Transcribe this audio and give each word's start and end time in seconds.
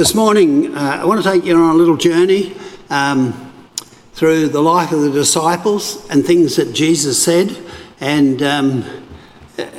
This 0.00 0.14
morning, 0.14 0.74
uh, 0.74 1.00
I 1.02 1.04
want 1.04 1.22
to 1.22 1.30
take 1.30 1.44
you 1.44 1.54
on 1.54 1.74
a 1.74 1.78
little 1.78 1.98
journey 1.98 2.56
um, 2.88 3.52
through 4.14 4.48
the 4.48 4.62
life 4.62 4.92
of 4.92 5.02
the 5.02 5.10
disciples 5.10 6.08
and 6.08 6.24
things 6.24 6.56
that 6.56 6.72
Jesus 6.72 7.22
said. 7.22 7.54
And 8.00 8.42
um, 8.42 8.84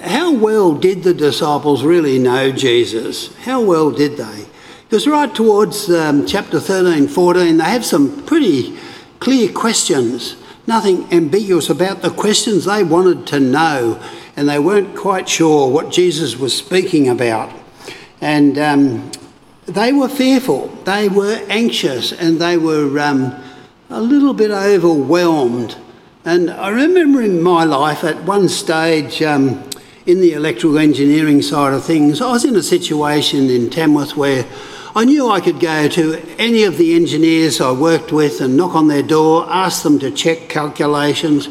how 0.04 0.32
well 0.32 0.76
did 0.76 1.02
the 1.02 1.16
disciples 1.16 1.84
really 1.84 2.20
know 2.20 2.52
Jesus? 2.52 3.36
How 3.38 3.62
well 3.62 3.90
did 3.90 4.18
they? 4.18 4.46
Because 4.84 5.08
right 5.08 5.34
towards 5.34 5.90
um, 5.90 6.28
chapter 6.28 6.60
13, 6.60 7.08
14, 7.08 7.58
they 7.58 7.64
have 7.64 7.84
some 7.84 8.24
pretty 8.24 8.78
clear 9.20 9.52
questions. 9.52 10.36
Nothing 10.68 11.12
ambiguous 11.12 11.68
about 11.68 12.04
the 12.04 12.12
questions 12.12 12.66
they 12.66 12.84
wanted 12.84 13.26
to 13.26 13.40
know, 13.40 14.00
and 14.36 14.48
they 14.48 14.60
weren't 14.60 14.96
quite 14.96 15.28
sure 15.28 15.68
what 15.68 15.90
Jesus 15.90 16.38
was 16.38 16.56
speaking 16.56 17.10
about. 17.10 17.52
And 18.22 18.60
um, 18.60 19.12
they 19.74 19.94
were 19.94 20.10
fearful, 20.10 20.68
they 20.86 21.08
were 21.08 21.44
anxious, 21.48 22.12
and 22.12 22.40
they 22.40 22.58
were 22.58 23.00
um, 23.00 23.34
a 23.90 24.02
little 24.02 24.34
bit 24.34 24.52
overwhelmed. 24.52 25.78
And 26.26 26.50
I 26.52 26.70
remember 26.70 27.22
in 27.22 27.42
my 27.42 27.64
life 27.64 28.04
at 28.04 28.24
one 28.24 28.48
stage 28.50 29.22
um, 29.22 29.64
in 30.06 30.22
the 30.22 30.34
electrical 30.34 30.78
engineering 30.78 31.42
side 31.42 31.74
of 31.74 31.84
things, 31.84 32.22
I 32.22 32.32
was 32.32 32.46
in 32.46 32.56
a 32.56 32.64
situation 32.64 33.50
in 33.50 33.70
Tamworth 33.70 34.16
where 34.16 34.46
I 34.94 35.06
knew 35.06 35.30
I 35.30 35.40
could 35.40 35.60
go 35.60 35.88
to 35.88 36.22
any 36.38 36.64
of 36.64 36.78
the 36.78 36.96
engineers 36.96 37.62
I 37.62 37.72
worked 37.72 38.12
with 38.12 38.42
and 38.42 38.58
knock 38.58 38.76
on 38.76 38.88
their 38.88 39.04
door, 39.04 39.46
ask 39.50 39.84
them 39.84 40.00
to 40.00 40.12
check 40.12 40.50
calculations. 40.50 41.48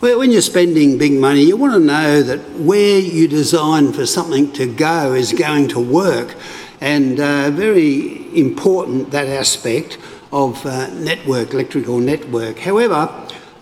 When 0.00 0.30
you're 0.30 0.40
spending 0.40 0.98
big 0.98 1.14
money, 1.14 1.42
you 1.42 1.56
want 1.56 1.72
to 1.72 1.80
know 1.80 2.22
that 2.22 2.38
where 2.60 3.00
you 3.00 3.26
design 3.26 3.92
for 3.92 4.06
something 4.06 4.52
to 4.52 4.72
go 4.72 5.14
is 5.14 5.32
going 5.32 5.68
to 5.68 5.80
work 5.80 6.36
and 6.80 7.20
uh, 7.20 7.50
very 7.50 8.38
important 8.38 9.10
that 9.10 9.26
aspect 9.28 9.98
of 10.32 10.64
uh, 10.66 10.88
network, 10.94 11.52
electrical 11.54 11.98
network. 11.98 12.58
However, 12.58 13.08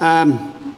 um, 0.01 0.77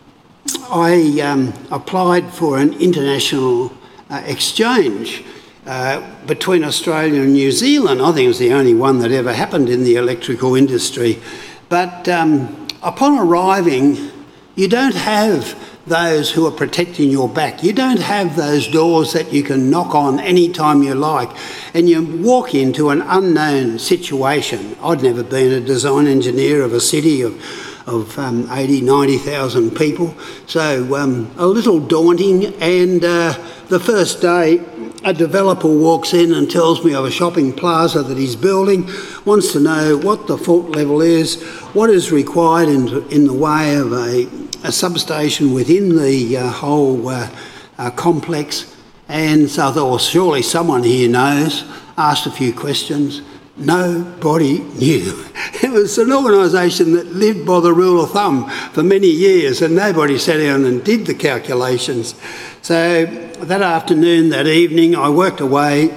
I 0.71 1.21
um, 1.21 1.53
applied 1.71 2.33
for 2.33 2.59
an 2.59 2.75
international 2.75 3.73
uh, 4.11 4.23
exchange 4.27 5.25
uh, 5.67 6.03
between 6.27 6.65
Australia 6.65 7.23
and 7.23 7.33
New 7.33 7.51
Zealand. 7.51 8.01
I 8.01 8.13
think 8.13 8.25
it 8.27 8.29
was 8.29 8.39
the 8.39 8.53
only 8.53 8.75
one 8.75 8.99
that 9.01 9.11
ever 9.11 9.33
happened 9.33 9.69
in 9.69 9.85
the 9.85 9.97
electrical 9.97 10.55
industry. 10.55 11.21
But 11.69 12.09
um, 12.09 12.69
upon 12.83 13.19
arriving, 13.19 14.11
you 14.55 14.69
don't 14.69 14.95
have 14.95 15.76
those 15.87 16.33
who 16.33 16.47
are 16.47 16.51
protecting 16.53 17.11
your 17.11 17.29
back. 17.29 17.63
You 17.63 17.73
don't 17.73 18.01
have 18.01 18.35
those 18.35 18.67
doors 18.67 19.13
that 19.13 19.33
you 19.33 19.43
can 19.43 19.71
knock 19.71 19.95
on 19.95 20.19
anytime 20.19 20.83
you 20.83 20.95
like, 20.95 21.31
and 21.75 21.89
you 21.89 22.03
walk 22.23 22.55
into 22.55 22.91
an 22.91 23.03
unknown 23.03 23.79
situation. 23.79 24.77
I'd 24.83 25.03
never 25.03 25.23
been 25.23 25.53
a 25.53 25.61
design 25.61 26.09
engineer 26.09 26.63
of 26.63 26.73
a 26.73 26.81
city 26.81 27.23
of, 27.23 27.41
of 27.89 28.19
um, 28.19 28.51
80, 28.51 28.81
90,000 28.81 29.77
people, 29.77 30.13
so 30.47 30.97
um, 30.97 31.31
a 31.37 31.47
little 31.47 31.79
daunting. 31.79 32.47
And 32.61 33.05
uh, 33.05 33.35
the 33.69 33.79
first 33.79 34.21
day, 34.21 34.65
a 35.05 35.13
developer 35.13 35.69
walks 35.69 36.15
in 36.15 36.35
and 36.35 36.51
tells 36.51 36.85
me 36.85 36.95
of 36.95 37.05
a 37.05 37.13
shopping 37.13 37.53
plaza 37.53 38.03
that 38.03 38.19
he's 38.19 38.35
building, 38.35 38.91
wants 39.25 39.53
to 39.53 39.61
know 39.61 39.97
what 39.99 40.27
the 40.27 40.37
fault 40.37 40.71
level 40.71 41.01
is, 41.01 41.41
what 41.75 41.91
is 41.91 42.11
required 42.11 42.69
in, 42.69 43.09
in 43.11 43.25
the 43.29 43.33
way 43.33 43.77
of 43.77 43.93
a 43.93 44.46
a 44.67 44.73
substation 44.73 45.55
within 45.55 45.97
the 45.97 46.37
uh, 46.37 46.51
whole 46.51 47.09
uh, 47.09 47.31
uh, 47.79 47.91
complex. 47.93 48.77
And 49.09 49.49
so 49.49 49.69
I 49.69 49.73
thought, 49.73 49.89
well, 49.89 49.99
surely 49.99 50.43
someone 50.43 50.83
here 50.83 51.09
knows. 51.09 51.65
Asked 51.97 52.27
a 52.27 52.33
few 52.33 52.53
questions. 52.53 53.23
Nobody 53.57 54.59
knew. 54.59 55.25
It 55.63 55.71
was 55.71 55.97
an 55.97 56.13
organisation 56.13 56.93
that 56.93 57.07
lived 57.07 57.47
by 57.47 57.61
the 57.61 57.73
rule 57.73 58.05
of 58.05 58.11
thumb 58.11 58.49
for 58.73 58.83
many 58.83 59.09
years, 59.09 59.63
and 59.63 59.75
nobody 59.75 60.19
sat 60.19 60.37
down 60.37 60.65
and 60.65 60.85
did 60.85 61.07
the 61.07 61.15
calculations. 61.15 62.15
So 62.61 63.07
that 63.07 63.63
afternoon, 63.63 64.29
that 64.31 64.47
evening, 64.47 64.95
I 64.95 65.09
worked 65.09 65.41
away 65.41 65.97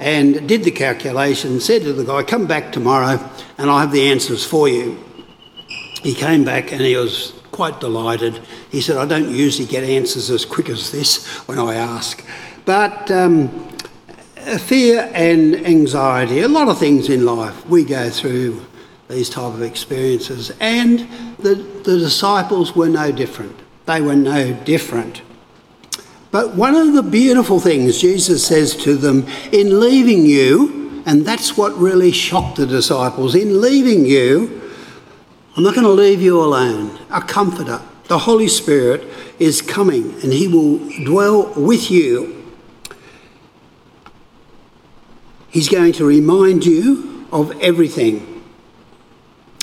and 0.00 0.48
did 0.48 0.64
the 0.64 0.72
calculation, 0.72 1.60
said 1.60 1.82
to 1.82 1.92
the 1.92 2.04
guy, 2.04 2.22
Come 2.24 2.46
back 2.46 2.72
tomorrow 2.72 3.18
and 3.56 3.70
I'll 3.70 3.78
have 3.78 3.92
the 3.92 4.10
answers 4.10 4.44
for 4.44 4.68
you. 4.68 4.98
He 6.02 6.14
came 6.14 6.44
back 6.44 6.72
and 6.72 6.80
he 6.80 6.96
was 6.96 7.37
quite 7.58 7.80
delighted. 7.80 8.40
He 8.70 8.80
said, 8.80 8.96
I 8.98 9.04
don't 9.04 9.34
usually 9.34 9.66
get 9.66 9.82
answers 9.82 10.30
as 10.30 10.44
quick 10.44 10.68
as 10.68 10.92
this 10.92 11.26
when 11.48 11.58
I 11.58 11.74
ask. 11.74 12.24
But 12.64 13.10
um, 13.10 13.48
fear 14.60 15.10
and 15.12 15.66
anxiety, 15.66 16.42
a 16.42 16.46
lot 16.46 16.68
of 16.68 16.78
things 16.78 17.08
in 17.08 17.24
life, 17.24 17.66
we 17.66 17.82
go 17.82 18.10
through 18.10 18.64
these 19.08 19.28
type 19.28 19.52
of 19.54 19.62
experiences. 19.62 20.52
And 20.60 21.00
the, 21.40 21.56
the 21.56 21.98
disciples 21.98 22.76
were 22.76 22.88
no 22.88 23.10
different. 23.10 23.58
They 23.86 24.00
were 24.02 24.14
no 24.14 24.52
different. 24.62 25.22
But 26.30 26.54
one 26.54 26.76
of 26.76 26.92
the 26.92 27.02
beautiful 27.02 27.58
things 27.58 28.00
Jesus 28.00 28.46
says 28.46 28.76
to 28.84 28.94
them, 28.94 29.26
in 29.50 29.80
leaving 29.80 30.24
you, 30.26 31.02
and 31.06 31.26
that's 31.26 31.56
what 31.56 31.76
really 31.76 32.12
shocked 32.12 32.58
the 32.58 32.66
disciples, 32.68 33.34
in 33.34 33.60
leaving 33.60 34.06
you, 34.06 34.70
I'm 35.56 35.64
not 35.64 35.74
going 35.74 35.88
to 35.88 35.92
leave 35.92 36.22
you 36.22 36.40
alone. 36.40 36.97
A 37.10 37.20
comforter, 37.20 37.80
the 38.08 38.18
Holy 38.18 38.48
Spirit, 38.48 39.04
is 39.38 39.62
coming 39.62 40.14
and 40.22 40.32
he 40.32 40.48
will 40.48 40.78
dwell 41.04 41.52
with 41.54 41.90
you. 41.90 42.34
He's 45.50 45.68
going 45.68 45.92
to 45.94 46.04
remind 46.04 46.66
you 46.66 47.26
of 47.32 47.58
everything. 47.60 48.44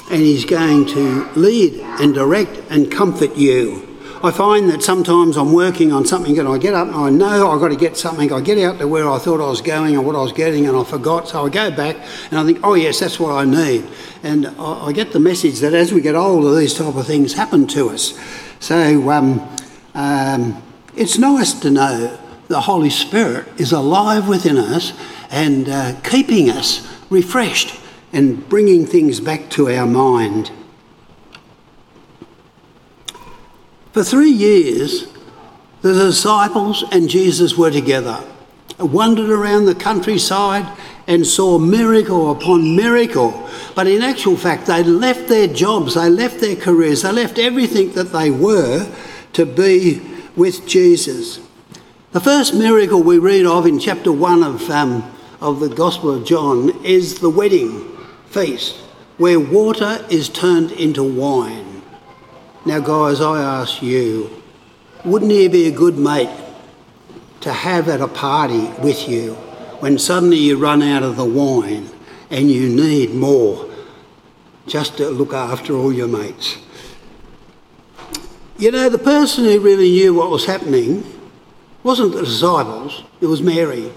And 0.09 0.21
he's 0.21 0.45
going 0.45 0.85
to 0.87 1.29
lead 1.35 1.79
and 1.79 2.13
direct 2.13 2.61
and 2.69 2.91
comfort 2.91 3.35
you. 3.35 3.84
I 4.23 4.31
find 4.31 4.69
that 4.69 4.81
sometimes 4.81 5.37
I'm 5.37 5.53
working 5.53 5.91
on 5.91 6.05
something 6.05 6.39
and 6.39 6.47
I 6.47 6.57
get 6.57 6.73
up 6.73 6.87
and 6.87 6.95
I 6.95 7.09
know 7.09 7.51
I've 7.51 7.59
got 7.59 7.67
to 7.67 7.75
get 7.75 7.97
something. 7.97 8.31
I 8.31 8.41
get 8.41 8.57
out 8.57 8.79
to 8.79 8.87
where 8.87 9.09
I 9.09 9.17
thought 9.17 9.41
I 9.41 9.49
was 9.49 9.61
going 9.61 9.95
or 9.95 10.01
what 10.01 10.15
I 10.15 10.21
was 10.21 10.31
getting 10.31 10.67
and 10.67 10.75
I 10.75 10.83
forgot. 10.83 11.27
So 11.27 11.45
I 11.45 11.49
go 11.49 11.69
back 11.69 11.97
and 12.31 12.39
I 12.39 12.45
think, 12.45 12.59
oh, 12.63 12.75
yes, 12.75 12.99
that's 12.99 13.19
what 13.19 13.31
I 13.33 13.45
need. 13.45 13.85
And 14.23 14.47
I, 14.47 14.87
I 14.87 14.91
get 14.93 15.11
the 15.11 15.19
message 15.19 15.59
that 15.59 15.73
as 15.73 15.93
we 15.93 16.01
get 16.01 16.15
older, 16.15 16.55
these 16.55 16.73
type 16.73 16.95
of 16.95 17.05
things 17.05 17.33
happen 17.33 17.67
to 17.67 17.89
us. 17.89 18.17
So 18.59 19.11
um, 19.11 19.47
um, 19.93 20.63
it's 20.95 21.17
nice 21.17 21.53
to 21.53 21.69
know 21.69 22.17
the 22.47 22.61
Holy 22.61 22.89
Spirit 22.89 23.47
is 23.59 23.71
alive 23.71 24.27
within 24.27 24.57
us 24.57 24.93
and 25.29 25.67
uh, 25.67 25.99
keeping 26.01 26.49
us 26.49 26.87
refreshed 27.09 27.79
and 28.13 28.47
bringing 28.47 28.85
things 28.85 29.19
back 29.19 29.49
to 29.51 29.69
our 29.69 29.85
mind. 29.85 30.51
For 33.95 34.03
three 34.03 34.29
years, 34.29 35.07
the 35.81 35.93
disciples 35.93 36.83
and 36.91 37.09
Jesus 37.09 37.57
were 37.57 37.71
together, 37.71 38.21
wandered 38.77 39.29
around 39.29 39.67
the 39.67 39.73
countryside 39.73 40.67
and 41.07 41.25
saw 41.25 41.57
miracle 41.57 42.29
upon 42.29 42.75
miracle. 42.75 43.49
But 43.73 43.87
in 43.87 44.01
actual 44.01 44.35
fact, 44.35 44.65
they 44.65 44.83
left 44.83 45.29
their 45.29 45.47
jobs, 45.47 45.93
they 45.93 46.09
left 46.09 46.41
their 46.41 46.57
careers, 46.57 47.03
they 47.03 47.11
left 47.13 47.39
everything 47.39 47.93
that 47.93 48.11
they 48.11 48.31
were 48.31 48.85
to 49.31 49.45
be 49.45 50.01
with 50.35 50.67
Jesus. 50.67 51.39
The 52.11 52.19
first 52.19 52.53
miracle 52.53 53.01
we 53.01 53.17
read 53.17 53.45
of 53.45 53.65
in 53.65 53.79
chapter 53.79 54.11
1 54.11 54.43
of, 54.43 54.69
um, 54.69 55.09
of 55.39 55.61
the 55.61 55.69
Gospel 55.69 56.11
of 56.11 56.25
John 56.25 56.83
is 56.83 57.19
the 57.19 57.29
wedding 57.29 57.97
feast, 58.25 58.75
where 59.15 59.39
water 59.39 60.05
is 60.09 60.27
turned 60.27 60.73
into 60.73 61.01
wine. 61.01 61.74
Now, 62.65 62.79
guys, 62.79 63.21
I 63.21 63.43
ask 63.43 63.83
you, 63.83 64.41
wouldn't 65.03 65.29
he 65.29 65.47
be 65.47 65.67
a 65.67 65.71
good 65.71 65.99
mate 65.99 66.31
to 67.41 67.53
have 67.53 67.87
at 67.87 68.01
a 68.01 68.07
party 68.07 68.71
with 68.81 69.07
you 69.07 69.35
when 69.81 69.99
suddenly 69.99 70.37
you 70.37 70.57
run 70.57 70.81
out 70.81 71.03
of 71.03 71.15
the 71.15 71.25
wine 71.25 71.87
and 72.31 72.49
you 72.49 72.67
need 72.67 73.13
more 73.13 73.69
just 74.65 74.97
to 74.97 75.09
look 75.09 75.31
after 75.31 75.73
all 75.75 75.93
your 75.93 76.07
mates? 76.07 76.57
You 78.57 78.71
know, 78.71 78.89
the 78.89 78.97
person 78.97 79.43
who 79.43 79.59
really 79.59 79.91
knew 79.91 80.15
what 80.15 80.31
was 80.31 80.45
happening 80.45 81.03
wasn't 81.83 82.13
the 82.13 82.21
disciples, 82.21 83.03
it 83.21 83.27
was 83.27 83.43
Mary. 83.43 83.91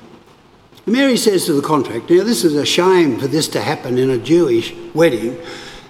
Mary 0.85 1.17
says 1.17 1.47
to 1.47 1.55
the 1.55 1.67
contract, 1.67 2.11
now 2.11 2.23
this 2.23 2.45
is 2.45 2.55
a 2.55 2.67
shame 2.67 3.19
for 3.19 3.29
this 3.29 3.49
to 3.49 3.63
happen 3.63 3.97
in 3.97 4.11
a 4.11 4.19
Jewish 4.19 4.75
wedding, 4.93 5.39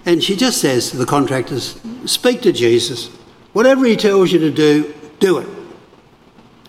and 0.08 0.24
she 0.24 0.36
just 0.36 0.58
says 0.62 0.90
to 0.90 0.96
the 0.96 1.04
contractors, 1.04 1.78
speak 2.06 2.40
to 2.40 2.50
Jesus. 2.50 3.08
Whatever 3.52 3.84
he 3.84 3.94
tells 3.94 4.32
you 4.32 4.38
to 4.38 4.50
do, 4.50 4.94
do 5.20 5.36
it. 5.36 5.48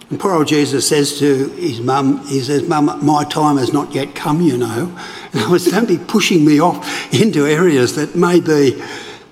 And 0.09 0.19
poor 0.19 0.33
old 0.33 0.47
Jesus 0.47 0.85
says 0.85 1.17
to 1.19 1.47
his 1.51 1.79
mum, 1.79 2.27
he 2.27 2.41
says, 2.41 2.67
Mum, 2.67 2.99
my 3.01 3.23
time 3.23 3.55
has 3.55 3.71
not 3.71 3.95
yet 3.95 4.13
come, 4.13 4.41
you 4.41 4.57
know. 4.57 4.93
And 5.31 5.41
I 5.43 5.49
was, 5.49 5.67
don't 5.67 5.87
be 5.87 5.99
pushing 5.99 6.43
me 6.43 6.59
off 6.59 7.13
into 7.13 7.45
areas 7.45 7.95
that 7.95 8.13
may 8.13 8.41
be. 8.41 8.83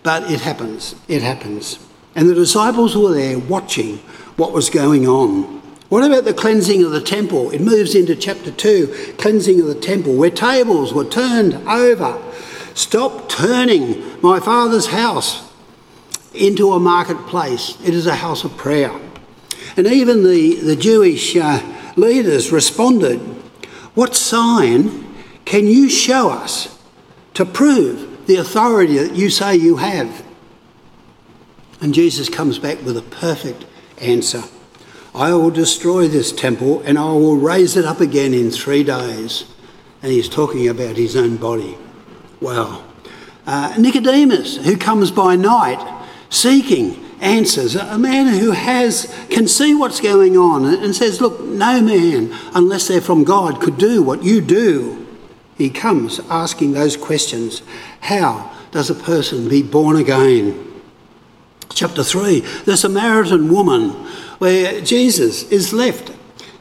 But 0.04 0.32
it 0.32 0.40
happens. 0.40 0.96
It 1.10 1.22
happens. 1.22 1.78
And 2.16 2.30
the 2.30 2.36
disciples 2.36 2.96
were 2.96 3.14
there 3.14 3.38
watching 3.38 3.98
what 4.38 4.54
was 4.54 4.70
going 4.70 5.06
on. 5.06 5.62
What 5.90 6.06
about 6.06 6.24
the 6.24 6.34
cleansing 6.34 6.82
of 6.82 6.92
the 6.92 7.02
temple? 7.02 7.50
It 7.50 7.60
moves 7.60 7.94
into 7.94 8.16
chapter 8.16 8.52
2 8.52 9.16
cleansing 9.18 9.60
of 9.60 9.68
the 9.68 9.76
temple, 9.76 10.16
where 10.16 10.30
tables 10.30 10.94
were 10.94 11.04
turned 11.04 11.56
over. 11.68 12.22
Stop 12.78 13.28
turning 13.28 14.22
my 14.22 14.40
father's 14.40 14.86
house 14.86 15.52
into 16.32 16.74
a 16.74 16.80
marketplace. 16.80 17.76
It 17.84 17.96
is 17.96 18.06
a 18.06 18.14
house 18.14 18.44
of 18.44 18.56
prayer. 18.56 18.92
And 19.76 19.88
even 19.88 20.24
the, 20.24 20.54
the 20.58 20.76
Jewish 20.76 21.36
uh, 21.36 21.60
leaders 21.96 22.52
responded, 22.52 23.18
What 23.96 24.16
sign 24.16 25.12
can 25.44 25.66
you 25.66 25.90
show 25.90 26.30
us 26.30 26.80
to 27.34 27.46
prove 27.46 28.28
the 28.28 28.36
authority 28.36 29.00
that 29.00 29.16
you 29.16 29.32
say 29.32 29.56
you 29.56 29.78
have? 29.78 30.24
And 31.82 31.96
Jesus 31.96 32.30
comes 32.30 32.60
back 32.60 32.86
with 32.86 32.96
a 32.96 33.02
perfect 33.02 33.66
answer. 33.98 34.44
I 35.16 35.34
will 35.34 35.50
destroy 35.50 36.08
this 36.08 36.32
temple 36.32 36.82
and 36.82 37.00
I 37.00 37.06
will 37.06 37.38
raise 37.38 37.76
it 37.76 37.86
up 37.86 38.02
again 38.02 38.36
in 38.36 38.52
three 38.52 38.84
days. 38.84 39.46
And 40.04 40.12
he's 40.12 40.30
talking 40.30 40.68
about 40.68 40.96
his 40.96 41.16
own 41.16 41.38
body. 41.38 41.76
Wow. 42.40 42.84
Uh, 43.46 43.76
Nicodemus, 43.78 44.58
who 44.58 44.78
comes 44.78 45.12
by 45.12 45.36
night 45.36 46.06
seeking 46.30 47.04
answers, 47.20 47.76
a 47.76 47.98
man 47.98 48.28
who 48.40 48.52
has 48.52 49.14
can 49.30 49.48
see 49.48 49.74
what's 49.74 50.00
going 50.00 50.38
on 50.38 50.66
and 50.66 50.96
says, 50.96 51.22
Look, 51.22 51.42
no 51.42 51.82
man, 51.82 52.36
unless 52.54 52.88
they're 52.88 53.02
from 53.02 53.24
God, 53.24 53.62
could 53.62 53.78
do 53.78 54.04
what 54.04 54.24
you 54.24 54.42
do. 54.42 55.08
He 55.58 55.70
comes 55.70 56.20
asking 56.30 56.74
those 56.74 56.96
questions. 56.96 57.64
How 58.02 58.52
does 58.72 58.90
a 58.90 58.96
person 58.96 59.50
be 59.50 59.64
born 59.64 59.96
again? 59.96 60.64
Chapter 61.70 62.04
3, 62.04 62.42
the 62.66 62.78
Samaritan 62.78 63.52
woman 63.52 63.90
where 64.40 64.82
Jesus 64.82 65.50
is 65.52 65.74
left 65.74 66.12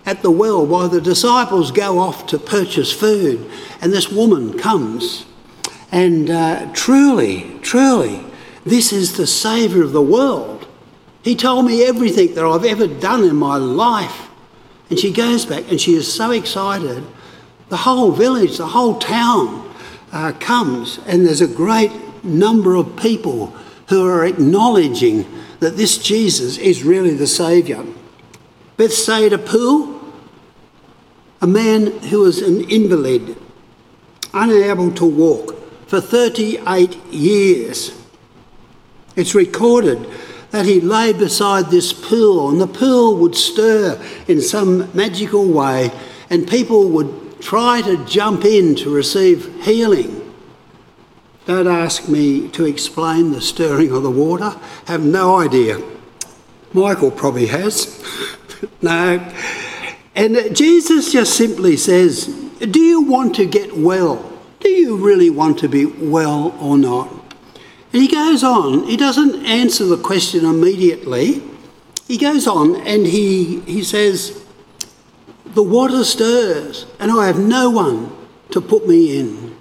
at 0.06 0.22
the 0.22 0.30
well 0.30 0.64
while 0.64 0.88
the 0.88 1.00
disciples 1.00 1.72
go 1.72 1.98
off 1.98 2.26
to 2.28 2.38
purchase 2.38 2.92
food, 2.92 3.50
and 3.80 3.92
this 3.92 4.10
woman 4.10 4.58
comes. 4.58 5.26
And 5.96 6.28
uh, 6.28 6.70
truly, 6.74 7.58
truly, 7.62 8.22
this 8.66 8.92
is 8.92 9.16
the 9.16 9.26
Saviour 9.26 9.82
of 9.82 9.92
the 9.92 10.02
world. 10.02 10.68
He 11.22 11.34
told 11.34 11.64
me 11.64 11.86
everything 11.86 12.34
that 12.34 12.44
I've 12.44 12.66
ever 12.66 12.86
done 12.86 13.24
in 13.24 13.34
my 13.34 13.56
life. 13.56 14.28
And 14.90 14.98
she 14.98 15.10
goes 15.10 15.46
back 15.46 15.64
and 15.70 15.80
she 15.80 15.94
is 15.94 16.12
so 16.12 16.32
excited. 16.32 17.02
The 17.70 17.78
whole 17.78 18.12
village, 18.12 18.58
the 18.58 18.66
whole 18.66 18.98
town 18.98 19.72
uh, 20.12 20.32
comes, 20.38 20.98
and 21.06 21.24
there's 21.24 21.40
a 21.40 21.48
great 21.48 21.92
number 22.22 22.74
of 22.74 22.98
people 22.98 23.46
who 23.88 24.06
are 24.06 24.26
acknowledging 24.26 25.24
that 25.60 25.78
this 25.78 25.96
Jesus 25.96 26.58
is 26.58 26.84
really 26.84 27.14
the 27.14 27.26
Saviour. 27.26 27.86
Bethsaida 28.76 29.38
Pool, 29.38 29.98
a 31.40 31.46
man 31.46 31.86
who 32.10 32.20
was 32.20 32.42
an 32.42 32.68
invalid, 32.68 33.38
unable 34.34 34.92
to 34.92 35.06
walk 35.06 35.55
for 35.86 36.00
38 36.00 36.96
years. 37.06 37.92
It's 39.14 39.34
recorded 39.34 40.06
that 40.50 40.66
he 40.66 40.80
lay 40.80 41.12
beside 41.12 41.66
this 41.66 41.92
pool, 41.92 42.50
and 42.50 42.60
the 42.60 42.66
pool 42.66 43.16
would 43.16 43.34
stir 43.34 44.00
in 44.28 44.40
some 44.40 44.94
magical 44.94 45.46
way, 45.46 45.90
and 46.30 46.48
people 46.48 46.88
would 46.90 47.40
try 47.40 47.82
to 47.82 48.04
jump 48.06 48.44
in 48.44 48.74
to 48.76 48.90
receive 48.90 49.62
healing. 49.64 50.22
Don't 51.46 51.68
ask 51.68 52.08
me 52.08 52.48
to 52.48 52.64
explain 52.64 53.30
the 53.30 53.40
stirring 53.40 53.92
of 53.92 54.02
the 54.02 54.10
water. 54.10 54.58
Have 54.86 55.04
no 55.04 55.36
idea. 55.36 55.80
Michael 56.72 57.10
probably 57.10 57.46
has. 57.46 58.02
no. 58.82 59.32
And 60.14 60.56
Jesus 60.56 61.12
just 61.12 61.36
simply 61.36 61.76
says, 61.76 62.26
Do 62.58 62.80
you 62.80 63.02
want 63.02 63.36
to 63.36 63.46
get 63.46 63.76
well? 63.76 64.35
Do 64.66 64.72
you 64.72 64.96
really 64.96 65.30
want 65.30 65.60
to 65.60 65.68
be 65.68 65.86
well 65.86 66.52
or 66.60 66.76
not? 66.76 67.08
And 67.92 68.02
he 68.02 68.08
goes 68.08 68.42
on, 68.42 68.82
he 68.82 68.96
doesn't 68.96 69.46
answer 69.46 69.84
the 69.84 69.96
question 69.96 70.44
immediately. 70.44 71.40
He 72.08 72.18
goes 72.18 72.48
on 72.48 72.74
and 72.84 73.06
he, 73.06 73.60
he 73.60 73.84
says, 73.84 74.44
The 75.44 75.62
water 75.62 76.02
stirs, 76.02 76.84
and 76.98 77.12
I 77.12 77.28
have 77.28 77.38
no 77.38 77.70
one 77.70 78.10
to 78.50 78.60
put 78.60 78.88
me 78.88 79.16
in. 79.16 79.56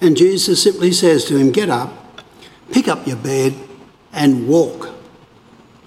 And 0.00 0.16
Jesus 0.16 0.62
simply 0.62 0.90
says 0.90 1.26
to 1.26 1.36
him, 1.36 1.52
Get 1.52 1.68
up, 1.68 1.92
pick 2.72 2.88
up 2.88 3.06
your 3.06 3.18
bed, 3.18 3.54
and 4.14 4.48
walk. 4.48 4.88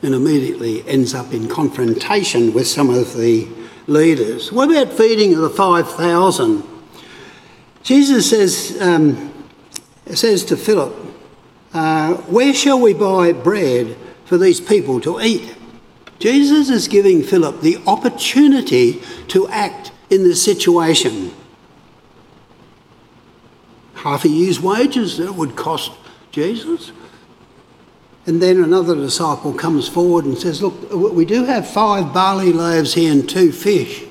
And 0.03 0.13
immediately 0.13 0.87
ends 0.87 1.15
up 1.15 1.33
in 1.33 1.49
confrontation 1.49 2.53
with 2.53 2.67
some 2.67 2.91
of 2.91 3.17
the 3.17 3.47
leaders. 3.87 4.51
What 4.51 4.69
about 4.69 4.95
feeding 4.95 5.33
of 5.33 5.39
the 5.39 5.49
5,000? 5.49 6.78
Jesus 7.83 8.29
says, 8.29 8.81
um, 8.81 9.33
says 10.13 10.43
to 10.45 10.57
Philip, 10.57 10.95
uh, 11.73 12.15
Where 12.15 12.53
shall 12.53 12.79
we 12.79 12.93
buy 12.93 13.33
bread 13.33 13.97
for 14.25 14.37
these 14.37 14.59
people 14.59 14.99
to 15.01 15.19
eat? 15.21 15.55
Jesus 16.19 16.69
is 16.69 16.87
giving 16.87 17.23
Philip 17.23 17.61
the 17.61 17.77
opportunity 17.87 19.01
to 19.29 19.47
act 19.49 19.91
in 20.09 20.23
the 20.23 20.35
situation 20.35 21.31
half 23.99 24.23
a 24.23 24.29
year's 24.29 24.61
wages 24.61 25.17
that 25.17 25.33
would 25.33 25.55
cost 25.55 25.91
Jesus. 26.31 26.91
And 28.25 28.41
then 28.41 28.63
another 28.63 28.95
disciple 28.95 29.53
comes 29.53 29.87
forward 29.87 30.25
and 30.25 30.37
says, 30.37 30.61
Look, 30.61 30.91
we 30.91 31.25
do 31.25 31.45
have 31.45 31.69
five 31.69 32.13
barley 32.13 32.53
loaves 32.53 32.93
here 32.93 33.11
and 33.11 33.27
two 33.27 33.51
fish 33.51 34.03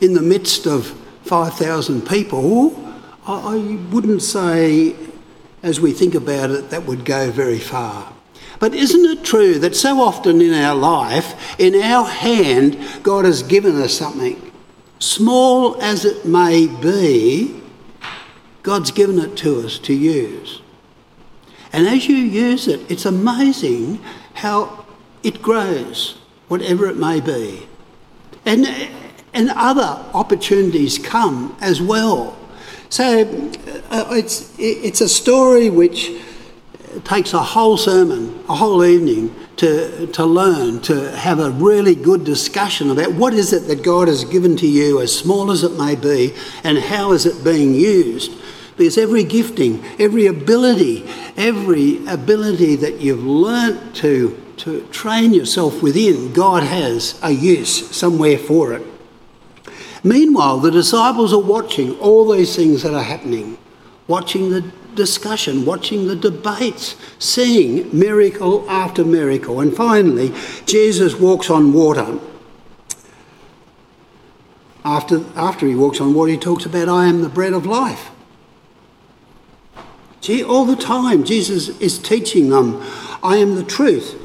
in 0.00 0.14
the 0.14 0.22
midst 0.22 0.66
of 0.66 0.86
5,000 1.24 2.06
people. 2.06 2.80
I 3.26 3.78
wouldn't 3.90 4.22
say, 4.22 4.94
as 5.62 5.80
we 5.80 5.92
think 5.92 6.14
about 6.14 6.50
it, 6.50 6.70
that 6.70 6.84
would 6.84 7.04
go 7.04 7.30
very 7.30 7.58
far. 7.58 8.12
But 8.58 8.74
isn't 8.74 9.04
it 9.04 9.24
true 9.24 9.58
that 9.58 9.74
so 9.74 10.00
often 10.00 10.40
in 10.40 10.54
our 10.54 10.74
life, 10.74 11.58
in 11.58 11.74
our 11.74 12.06
hand, 12.06 12.78
God 13.02 13.24
has 13.24 13.42
given 13.42 13.80
us 13.80 13.94
something, 13.94 14.52
small 14.98 15.80
as 15.80 16.04
it 16.04 16.24
may 16.24 16.66
be, 16.66 17.60
God's 18.62 18.90
given 18.90 19.18
it 19.18 19.36
to 19.38 19.60
us 19.60 19.78
to 19.80 19.94
use. 19.94 20.62
And 21.72 21.86
as 21.86 22.08
you 22.08 22.16
use 22.16 22.68
it, 22.68 22.90
it's 22.90 23.04
amazing 23.04 24.00
how 24.34 24.86
it 25.22 25.42
grows, 25.42 26.18
whatever 26.48 26.86
it 26.88 26.96
may 26.96 27.20
be. 27.20 27.66
And, 28.46 28.66
and 29.32 29.50
other 29.50 30.04
opportunities 30.14 30.98
come 30.98 31.56
as 31.60 31.82
well. 31.82 32.36
So 32.88 33.22
uh, 33.90 34.06
it's, 34.10 34.54
it's 34.58 35.00
a 35.00 35.08
story 35.08 35.70
which 35.70 36.12
takes 37.04 37.32
a 37.32 37.42
whole 37.42 37.76
sermon, 37.76 38.44
a 38.48 38.54
whole 38.54 38.84
evening 38.84 39.34
to, 39.56 40.06
to 40.08 40.24
learn, 40.24 40.80
to 40.82 41.10
have 41.16 41.40
a 41.40 41.50
really 41.50 41.94
good 41.94 42.24
discussion 42.24 42.90
about 42.90 43.12
what 43.12 43.34
is 43.34 43.52
it 43.52 43.66
that 43.68 43.82
God 43.82 44.08
has 44.08 44.24
given 44.24 44.56
to 44.58 44.66
you, 44.66 45.00
as 45.00 45.16
small 45.16 45.50
as 45.50 45.64
it 45.64 45.72
may 45.72 45.94
be, 45.94 46.34
and 46.62 46.78
how 46.78 47.12
is 47.12 47.26
it 47.26 47.44
being 47.44 47.74
used 47.74 48.32
because 48.76 48.98
every 48.98 49.22
gifting, 49.22 49.84
every 49.98 50.26
ability, 50.26 51.08
every 51.36 52.04
ability 52.06 52.76
that 52.76 53.00
you've 53.00 53.24
learnt 53.24 53.94
to, 53.96 54.36
to 54.56 54.86
train 54.88 55.32
yourself 55.32 55.82
within, 55.82 56.32
God 56.32 56.64
has 56.64 57.18
a 57.22 57.30
use 57.30 57.94
somewhere 57.94 58.38
for 58.38 58.72
it. 58.72 58.82
Meanwhile, 60.04 60.58
the 60.60 60.70
disciples 60.70 61.32
are 61.32 61.40
watching 61.40 61.98
all 61.98 62.30
these 62.30 62.54
things 62.54 62.82
that 62.82 62.92
are 62.92 63.02
happening, 63.02 63.56
watching 64.06 64.50
the 64.50 64.60
discussion, 64.94 65.64
watching 65.64 66.06
the 66.06 66.14
debates, 66.14 66.94
seeing 67.18 67.88
miracle 67.98 68.68
after 68.68 69.02
miracle. 69.02 69.60
And 69.60 69.74
finally, 69.74 70.34
Jesus 70.66 71.18
walks 71.18 71.48
on 71.48 71.72
water. 71.72 72.18
After, 74.84 75.24
after 75.34 75.66
he 75.66 75.74
walks 75.74 76.02
on 76.02 76.12
water, 76.12 76.32
he 76.32 76.38
talks 76.38 76.66
about, 76.66 76.90
I 76.90 77.06
am 77.06 77.22
the 77.22 77.30
bread 77.30 77.54
of 77.54 77.64
life. 77.64 78.10
See, 80.20 80.44
all 80.44 80.66
the 80.66 80.76
time, 80.76 81.24
Jesus 81.24 81.68
is 81.80 81.98
teaching 81.98 82.50
them 82.50 82.82
I 83.22 83.38
am 83.38 83.54
the 83.54 83.64
truth, 83.64 84.20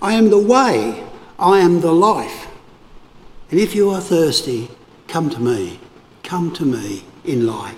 I 0.00 0.14
am 0.14 0.30
the 0.30 0.38
way, 0.38 1.04
I 1.38 1.58
am 1.58 1.82
the 1.82 1.92
life. 1.92 2.48
And 3.50 3.60
if 3.60 3.74
you 3.74 3.90
are 3.90 4.00
thirsty, 4.00 4.70
come 5.08 5.30
to 5.30 5.40
me. 5.40 5.80
Come 6.22 6.52
to 6.54 6.64
me 6.64 7.04
in 7.24 7.46
life. 7.46 7.76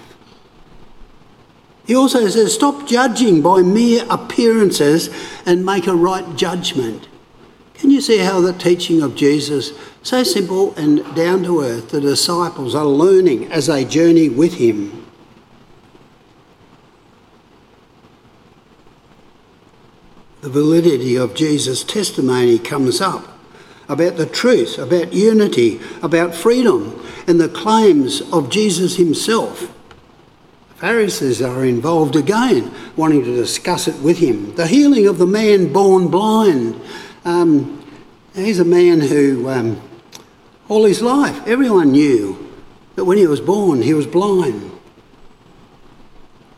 He 1.87 1.95
also 1.95 2.29
says, 2.29 2.55
stop 2.55 2.87
judging 2.87 3.41
by 3.41 3.63
mere 3.63 4.05
appearances 4.11 5.09
and 5.47 5.65
make 5.65 5.87
a 5.87 5.95
right 5.95 6.37
judgment. 6.37 7.09
Can 7.75 7.91
you 7.91 8.01
see 8.01 8.19
how 8.19 8.41
the 8.41 8.53
teaching 8.53 9.03
of 9.03 9.17
Jesus, 9.17 9.73
so 10.03 10.23
simple 10.23 10.75
and 10.75 10.99
down 11.17 11.43
to 11.45 11.63
earth, 11.63 11.91
the 11.91 12.01
disciples 12.01 12.75
are 12.75 12.85
learning 12.85 13.51
as 13.51 13.67
they 13.67 13.85
journey 13.85 14.29
with 14.29 14.55
him? 14.55 15.01
the 20.41 20.49
validity 20.49 21.17
of 21.17 21.35
Jesus' 21.35 21.85
testimony 21.85 22.59
comes 22.59 23.01
up 23.01 23.27
about 23.89 24.17
the 24.17 24.27
truth, 24.27 24.79
about 24.79 25.13
unity, 25.13 25.81
about 26.03 26.35
freedom, 26.35 27.00
and 27.31 27.41
the 27.41 27.49
claims 27.49 28.23
of 28.33 28.51
Jesus 28.51 28.97
himself. 28.97 29.73
Pharisees 30.79 31.41
are 31.41 31.65
involved 31.65 32.17
again, 32.17 32.75
wanting 32.97 33.23
to 33.23 33.37
discuss 33.37 33.87
it 33.87 33.95
with 34.03 34.19
him. 34.19 34.53
The 34.57 34.67
healing 34.67 35.07
of 35.07 35.19
the 35.19 35.29
man 35.29 35.73
born 35.73 36.09
blind. 36.09 36.81
Um, 37.25 37.89
he's 38.35 38.59
a 38.59 38.65
man 38.65 39.01
who, 39.01 39.49
um, 39.49 39.81
all 40.69 40.85
his 40.85 41.03
life, 41.03 41.47
everyone 41.47 41.93
knew 41.93 42.53
that 42.97 43.05
when 43.05 43.17
he 43.17 43.29
was 43.29 43.41
born, 43.41 43.81
he 43.81 43.95
was 43.95 44.09
blind. 44.09 44.73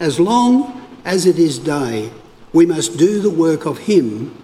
As 0.01 0.19
long 0.19 0.89
as 1.05 1.27
it 1.27 1.39
is 1.39 1.59
day, 1.59 2.11
we 2.55 2.65
must 2.65 2.97
do 2.97 3.21
the 3.21 3.29
work 3.29 3.67
of 3.67 3.77
him 3.77 4.43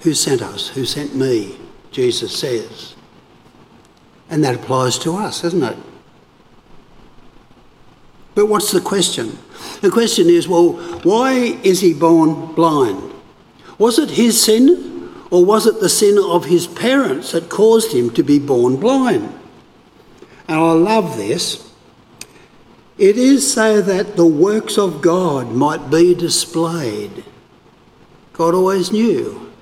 who 0.00 0.12
sent 0.12 0.42
us, 0.42 0.68
who 0.68 0.84
sent 0.84 1.14
me, 1.14 1.58
Jesus 1.90 2.38
says. 2.38 2.96
And 4.30 4.44
that 4.44 4.54
applies 4.54 4.98
to 5.00 5.16
us, 5.16 5.42
doesn't 5.42 5.62
it? 5.62 5.76
But 8.34 8.46
what's 8.46 8.70
the 8.70 8.80
question? 8.80 9.38
The 9.80 9.90
question 9.90 10.28
is 10.28 10.46
well, 10.46 10.74
why 11.02 11.58
is 11.62 11.80
he 11.80 11.92
born 11.94 12.54
blind? 12.54 13.12
Was 13.78 13.98
it 13.98 14.10
his 14.10 14.40
sin, 14.40 15.12
or 15.30 15.44
was 15.44 15.66
it 15.66 15.80
the 15.80 15.88
sin 15.88 16.18
of 16.18 16.44
his 16.44 16.66
parents 16.66 17.32
that 17.32 17.48
caused 17.48 17.92
him 17.92 18.10
to 18.10 18.22
be 18.22 18.38
born 18.38 18.76
blind? 18.76 19.32
And 20.46 20.60
I 20.60 20.72
love 20.72 21.16
this. 21.16 21.72
It 22.96 23.16
is 23.16 23.52
so 23.52 23.80
that 23.80 24.16
the 24.16 24.26
works 24.26 24.76
of 24.76 25.00
God 25.00 25.52
might 25.52 25.90
be 25.90 26.14
displayed. 26.14 27.24
God 28.32 28.54
always 28.54 28.90
knew. 28.90 29.52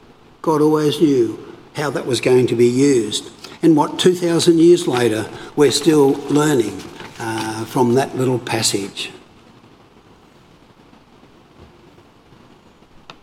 God 0.41 0.63
always 0.63 1.01
knew 1.01 1.55
how 1.75 1.91
that 1.91 2.07
was 2.07 2.21
going 2.21 2.47
to 2.47 2.55
be 2.55 2.69
used. 2.69 3.31
And 3.63 3.77
what 3.77 3.99
2,000 3.99 4.59
years 4.59 4.87
later, 4.87 5.31
we're 5.55 5.71
still 5.71 6.13
learning 6.29 6.81
uh, 7.19 7.65
from 7.65 7.95
that 7.95 8.17
little 8.17 8.39
passage. 8.39 9.11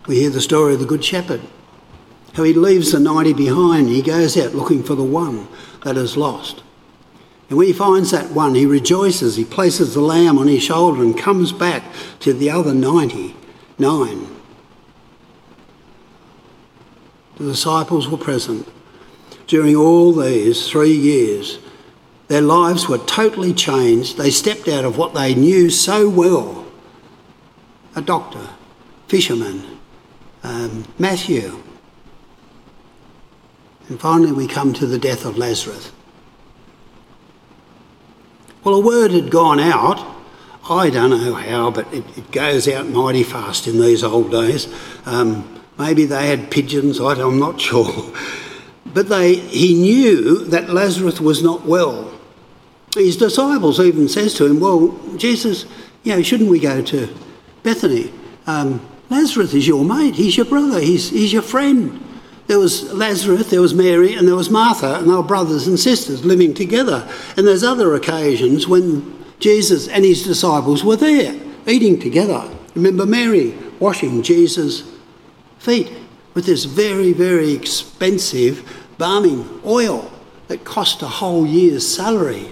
We 0.08 0.20
hear 0.20 0.30
the 0.30 0.42
story 0.42 0.74
of 0.74 0.80
the 0.80 0.86
Good 0.86 1.04
Shepherd, 1.04 1.42
how 2.34 2.44
he 2.44 2.54
leaves 2.54 2.92
the 2.92 3.00
90 3.00 3.34
behind, 3.34 3.88
he 3.88 4.02
goes 4.02 4.38
out 4.38 4.54
looking 4.54 4.84
for 4.84 4.96
the 4.96 5.04
one 5.04 5.48
that 5.84 5.96
is 5.96 6.18
lost. 6.18 6.62
And 7.50 7.58
when 7.58 7.68
he 7.68 7.74
finds 7.74 8.12
that 8.12 8.32
one, 8.32 8.56
he 8.56 8.66
rejoices, 8.66 9.36
he 9.36 9.46
places 9.46 9.94
the 9.94 10.02
lamb 10.02 10.40
on 10.40 10.48
his 10.48 10.64
shoulder 10.64 11.04
and 11.04 11.18
comes 11.18 11.52
back 11.52 11.84
to 12.22 12.34
the 12.34 12.50
other 12.50 12.74
99. 12.74 14.28
The 17.38 17.44
disciples 17.44 18.08
were 18.08 18.18
present 18.18 18.68
during 19.54 19.76
all 19.76 20.12
these 20.12 20.68
three 20.68 20.92
years 20.92 21.60
their 22.28 22.42
lives 22.42 22.90
were 22.90 22.98
totally 22.98 23.54
changed. 23.54 24.18
They 24.18 24.32
stepped 24.32 24.68
out 24.68 24.84
of 24.84 24.98
what 24.98 25.14
they 25.14 25.36
knew 25.36 25.70
so 25.70 26.10
well 26.10 26.66
a 27.96 28.02
doctor, 28.02 28.50
fisherman, 29.08 29.78
um, 30.42 30.86
Matthew. 30.98 31.62
And 33.90 34.00
finally, 34.00 34.32
we 34.32 34.48
come 34.48 34.74
to 34.74 34.88
the 34.88 34.98
death 34.98 35.24
of 35.24 35.38
Lazarus. 35.38 35.92
Well, 38.64 38.74
a 38.74 38.80
word 38.80 39.12
had 39.12 39.30
gone 39.30 39.60
out. 39.60 40.04
I 40.68 40.90
don't 40.90 41.12
know 41.12 41.36
how, 41.36 41.70
but 41.70 41.94
it, 41.94 42.18
it 42.18 42.32
goes 42.32 42.68
out 42.68 42.88
mighty 42.88 43.22
fast 43.22 43.68
in 43.68 43.80
these 43.80 44.04
old 44.04 44.32
days. 44.32 44.68
Um, 45.06 45.62
maybe 45.78 46.06
they 46.06 46.26
had 46.26 46.50
pigeons, 46.50 47.00
I, 47.00 47.22
I'm 47.22 47.38
not 47.38 47.62
sure. 47.70 48.12
But 48.94 49.10
they, 49.10 49.36
he 49.36 49.74
knew 49.74 50.46
that 50.46 50.70
Lazarus 50.70 51.20
was 51.20 51.42
not 51.42 51.66
well. 51.66 52.12
His 52.96 53.18
disciples 53.18 53.80
even 53.80 54.08
says 54.08 54.36
to 54.36 54.46
him, 54.46 54.60
well, 54.60 55.00
Jesus, 55.18 55.66
you 56.04 56.16
know, 56.16 56.22
shouldn't 56.22 56.50
we 56.50 56.60
go 56.60 56.82
to 56.84 57.14
Bethany? 57.64 58.14
Um, 58.46 58.86
Lazarus 59.10 59.54
is 59.54 59.68
your 59.68 59.84
mate, 59.84 60.16
he's 60.16 60.38
your 60.38 60.46
brother, 60.46 60.80
he's, 60.80 61.10
he's 61.10 61.34
your 61.34 61.42
friend. 61.42 62.04
There 62.48 62.60
was 62.60 62.92
Lazarus, 62.94 63.50
there 63.50 63.62
was 63.62 63.74
Mary, 63.74 64.14
and 64.14 64.28
there 64.28 64.36
was 64.36 64.50
Martha, 64.50 64.96
and 64.96 65.10
they 65.10 65.14
were 65.14 65.24
brothers 65.24 65.68
and 65.68 65.80
sisters 65.80 66.26
living 66.26 66.54
together. 66.54 67.08
And 67.38 67.48
there's 67.48 67.64
other 67.64 67.96
occasions 67.96 68.68
when 68.68 69.24
Jesus 69.40 69.88
and 69.88 70.04
his 70.04 70.24
disciples 70.24 70.84
were 70.84 70.98
there, 70.98 71.40
eating 71.68 72.00
together. 72.00 72.50
Remember 72.76 73.06
Mary 73.06 73.56
washing 73.80 74.22
Jesus' 74.24 74.84
feet 75.58 75.92
with 76.34 76.46
this 76.46 76.66
very, 76.66 77.14
very 77.14 77.52
expensive 77.54 78.83
balming 79.04 79.60
oil 79.66 80.10
that 80.48 80.64
cost 80.64 81.02
a 81.02 81.08
whole 81.08 81.46
year's 81.46 81.86
salary. 81.86 82.50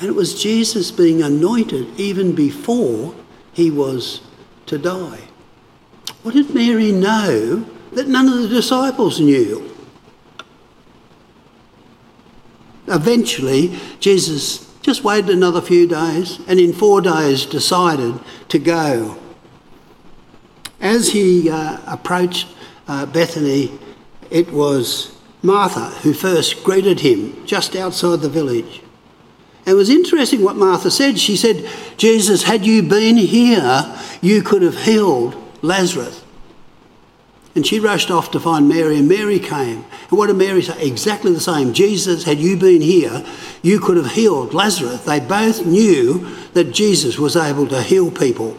And 0.00 0.08
it 0.08 0.16
was 0.16 0.42
Jesus 0.42 0.90
being 0.90 1.22
anointed 1.22 1.86
even 1.96 2.34
before 2.34 3.14
he 3.52 3.70
was 3.70 4.20
to 4.66 4.78
die. 4.78 5.20
What 6.24 6.34
did 6.34 6.52
Mary 6.52 6.90
know 6.90 7.64
that 7.92 8.08
none 8.08 8.26
of 8.26 8.42
the 8.42 8.48
disciples 8.48 9.20
knew? 9.20 9.72
Eventually, 12.88 13.78
Jesus 14.00 14.74
just 14.82 15.04
waited 15.04 15.30
another 15.30 15.60
few 15.60 15.86
days 15.86 16.40
and 16.48 16.58
in 16.58 16.72
four 16.72 17.00
days 17.00 17.46
decided 17.46 18.18
to 18.48 18.58
go. 18.58 19.16
As 20.80 21.12
he 21.12 21.48
uh, 21.48 21.78
approached 21.86 22.48
uh, 22.88 23.06
Bethany, 23.06 23.78
it 24.32 24.50
was 24.50 25.14
Martha 25.42 25.90
who 26.00 26.14
first 26.14 26.64
greeted 26.64 27.00
him 27.00 27.46
just 27.46 27.76
outside 27.76 28.20
the 28.20 28.28
village. 28.28 28.82
It 29.66 29.74
was 29.74 29.90
interesting 29.90 30.42
what 30.42 30.56
Martha 30.56 30.90
said. 30.90 31.18
She 31.18 31.36
said, 31.36 31.68
Jesus, 31.96 32.42
had 32.42 32.66
you 32.66 32.82
been 32.82 33.16
here, 33.16 33.94
you 34.20 34.42
could 34.42 34.62
have 34.62 34.82
healed 34.82 35.36
Lazarus. 35.62 36.24
And 37.54 37.66
she 37.66 37.78
rushed 37.78 38.10
off 38.10 38.30
to 38.30 38.40
find 38.40 38.68
Mary, 38.68 38.96
and 38.96 39.08
Mary 39.08 39.38
came. 39.38 39.84
And 40.08 40.18
what 40.18 40.28
did 40.28 40.36
Mary 40.36 40.62
say? 40.62 40.88
Exactly 40.88 41.32
the 41.32 41.40
same. 41.40 41.74
Jesus, 41.74 42.24
had 42.24 42.38
you 42.38 42.56
been 42.56 42.80
here, 42.80 43.24
you 43.60 43.78
could 43.78 43.98
have 43.98 44.12
healed 44.12 44.54
Lazarus. 44.54 45.04
They 45.04 45.20
both 45.20 45.66
knew 45.66 46.26
that 46.54 46.72
Jesus 46.72 47.18
was 47.18 47.36
able 47.36 47.66
to 47.68 47.82
heal 47.82 48.10
people, 48.10 48.56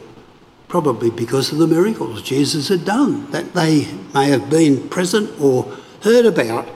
probably 0.73 1.11
because 1.11 1.51
of 1.51 1.59
the 1.59 1.67
miracles 1.67 2.23
Jesus 2.23 2.69
had 2.69 2.83
done, 2.83 3.29
that 3.29 3.53
they 3.53 3.87
may 4.11 4.29
have 4.29 4.49
been 4.49 4.89
present 4.89 5.29
or 5.39 5.65
heard 6.01 6.25
about. 6.25 6.67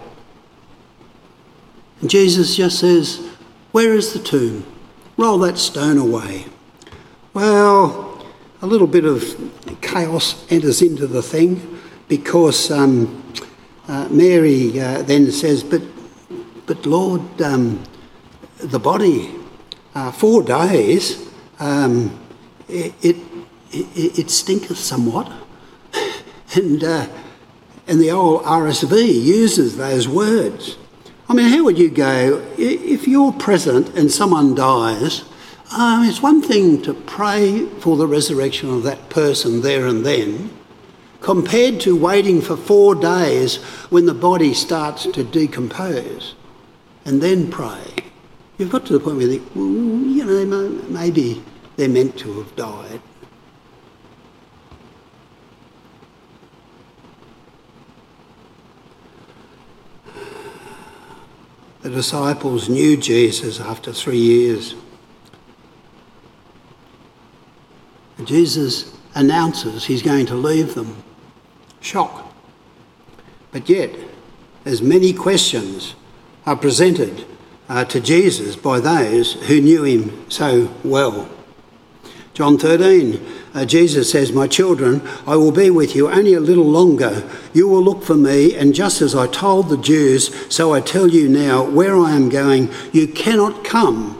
And 1.99 2.07
Jesus 2.07 2.55
just 2.55 2.77
says, 2.77 3.27
where 3.71 3.95
is 3.95 4.13
the 4.13 4.19
tomb? 4.19 4.67
Roll 5.17 5.39
that 5.39 5.57
stone 5.57 5.97
away. 5.97 6.45
Well, 7.33 8.23
a 8.61 8.67
little 8.67 8.85
bit 8.85 9.03
of 9.03 9.35
chaos 9.81 10.45
enters 10.51 10.83
into 10.83 11.07
the 11.07 11.23
thing 11.23 11.79
because 12.07 12.69
um, 12.69 13.23
uh, 13.87 14.07
Mary 14.11 14.79
uh, 14.79 15.01
then 15.01 15.31
says, 15.31 15.63
But, 15.63 15.81
but 16.67 16.85
Lord, 16.85 17.41
um, 17.41 17.83
the 18.59 18.77
body, 18.77 19.33
uh, 19.95 20.11
four 20.11 20.43
days, 20.43 21.27
um, 21.59 22.15
it, 22.69 22.93
it, 23.01 23.26
it, 23.71 24.19
it 24.19 24.29
stinketh 24.29 24.77
somewhat. 24.77 25.31
and, 26.55 26.83
uh, 26.83 27.07
and 27.87 27.99
the 27.99 28.11
old 28.11 28.43
RSV 28.43 29.23
uses 29.23 29.77
those 29.77 30.07
words. 30.07 30.77
I 31.29 31.33
mean, 31.33 31.49
how 31.49 31.63
would 31.65 31.77
you 31.77 31.89
go 31.89 32.45
if 32.57 33.07
you're 33.07 33.33
present 33.33 33.95
and 33.97 34.09
someone 34.09 34.55
dies? 34.55 35.23
Um, 35.75 36.05
it's 36.05 36.21
one 36.21 36.41
thing 36.41 36.81
to 36.83 36.93
pray 36.93 37.65
for 37.79 37.97
the 37.97 38.07
resurrection 38.07 38.69
of 38.69 38.83
that 38.83 39.09
person 39.09 39.61
there 39.61 39.85
and 39.85 40.05
then, 40.05 40.49
compared 41.19 41.81
to 41.81 41.97
waiting 41.97 42.39
for 42.39 42.55
four 42.55 42.95
days 42.95 43.57
when 43.89 44.05
the 44.05 44.13
body 44.13 44.53
starts 44.53 45.03
to 45.03 45.23
decompose 45.25 46.35
and 47.03 47.21
then 47.21 47.51
pray. 47.51 47.95
You've 48.57 48.71
got 48.71 48.85
to 48.85 48.93
the 48.93 48.99
point 48.99 49.17
where 49.17 49.27
you 49.27 49.39
think, 49.39 49.55
well, 49.55 49.65
you 49.65 50.25
know, 50.25 50.69
maybe 50.89 51.43
they're 51.75 51.89
meant 51.89 52.17
to 52.19 52.41
have 52.41 52.55
died. 52.55 53.01
The 61.87 61.93
disciples 61.93 62.67
knew 62.67 62.97
Jesus 62.97 63.61
after 63.61 63.93
three 63.93 64.17
years. 64.17 64.75
Jesus 68.25 68.93
announces 69.15 69.85
he's 69.85 70.01
going 70.01 70.25
to 70.25 70.35
leave 70.35 70.75
them. 70.75 71.01
Shock. 71.79 72.29
But 73.53 73.69
yet, 73.69 73.91
as 74.65 74.81
many 74.81 75.13
questions 75.13 75.95
are 76.45 76.57
presented 76.57 77.25
uh, 77.69 77.85
to 77.85 78.01
Jesus 78.01 78.57
by 78.57 78.81
those 78.81 79.35
who 79.47 79.61
knew 79.61 79.85
him 79.85 80.29
so 80.29 80.69
well. 80.83 81.29
John 82.33 82.57
13, 82.57 83.25
uh, 83.57 83.65
Jesus 83.65 84.11
says, 84.11 84.31
My 84.31 84.45
children, 84.45 85.01
I 85.25 85.35
will 85.35 85.51
be 85.51 85.71
with 85.71 85.95
you 85.95 86.11
only 86.11 86.35
a 86.35 86.39
little 86.39 86.69
longer. 86.69 87.27
You 87.53 87.67
will 87.67 87.83
look 87.83 88.03
for 88.03 88.13
me, 88.13 88.53
and 88.53 88.75
just 88.75 89.01
as 89.01 89.15
I 89.15 89.25
told 89.25 89.69
the 89.69 89.77
Jews, 89.77 90.53
so 90.53 90.75
I 90.75 90.79
tell 90.79 91.07
you 91.07 91.27
now, 91.27 91.63
where 91.63 91.97
I 91.97 92.11
am 92.11 92.29
going, 92.29 92.69
you 92.93 93.07
cannot 93.07 93.63
come. 93.63 94.13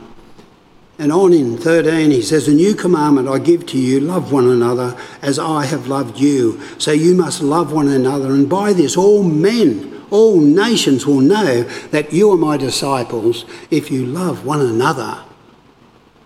And 0.98 1.12
on 1.12 1.34
in 1.34 1.56
13, 1.56 2.10
he 2.10 2.24
says, 2.24 2.48
A 2.48 2.52
new 2.52 2.74
commandment 2.74 3.28
I 3.28 3.38
give 3.38 3.68
to 3.68 3.78
you 3.78 4.00
love 4.00 4.32
one 4.32 4.48
another 4.48 5.00
as 5.22 5.38
I 5.38 5.66
have 5.66 5.86
loved 5.86 6.20
you. 6.20 6.60
So 6.80 6.92
you 6.92 7.14
must 7.14 7.44
love 7.44 7.72
one 7.72 7.90
another, 7.90 8.34
and 8.34 8.50
by 8.50 8.74
this 8.74 8.98
all 8.98 9.22
men, 9.22 10.04
all 10.10 10.42
nations 10.42 11.06
will 11.06 11.22
know 11.22 11.62
that 11.92 12.12
you 12.12 12.32
are 12.32 12.38
my 12.38 12.58
disciples 12.58 13.46
if 13.70 13.92
you 13.92 14.04
love 14.04 14.48
one 14.48 14.62
another. 14.62 15.24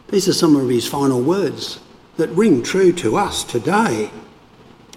These 0.08 0.30
are 0.30 0.34
some 0.34 0.56
of 0.56 0.70
his 0.70 0.88
final 0.88 1.22
words 1.22 1.82
that 2.22 2.30
ring 2.30 2.62
true 2.62 2.94
to 2.94 3.18
us 3.18 3.44
today. 3.44 4.12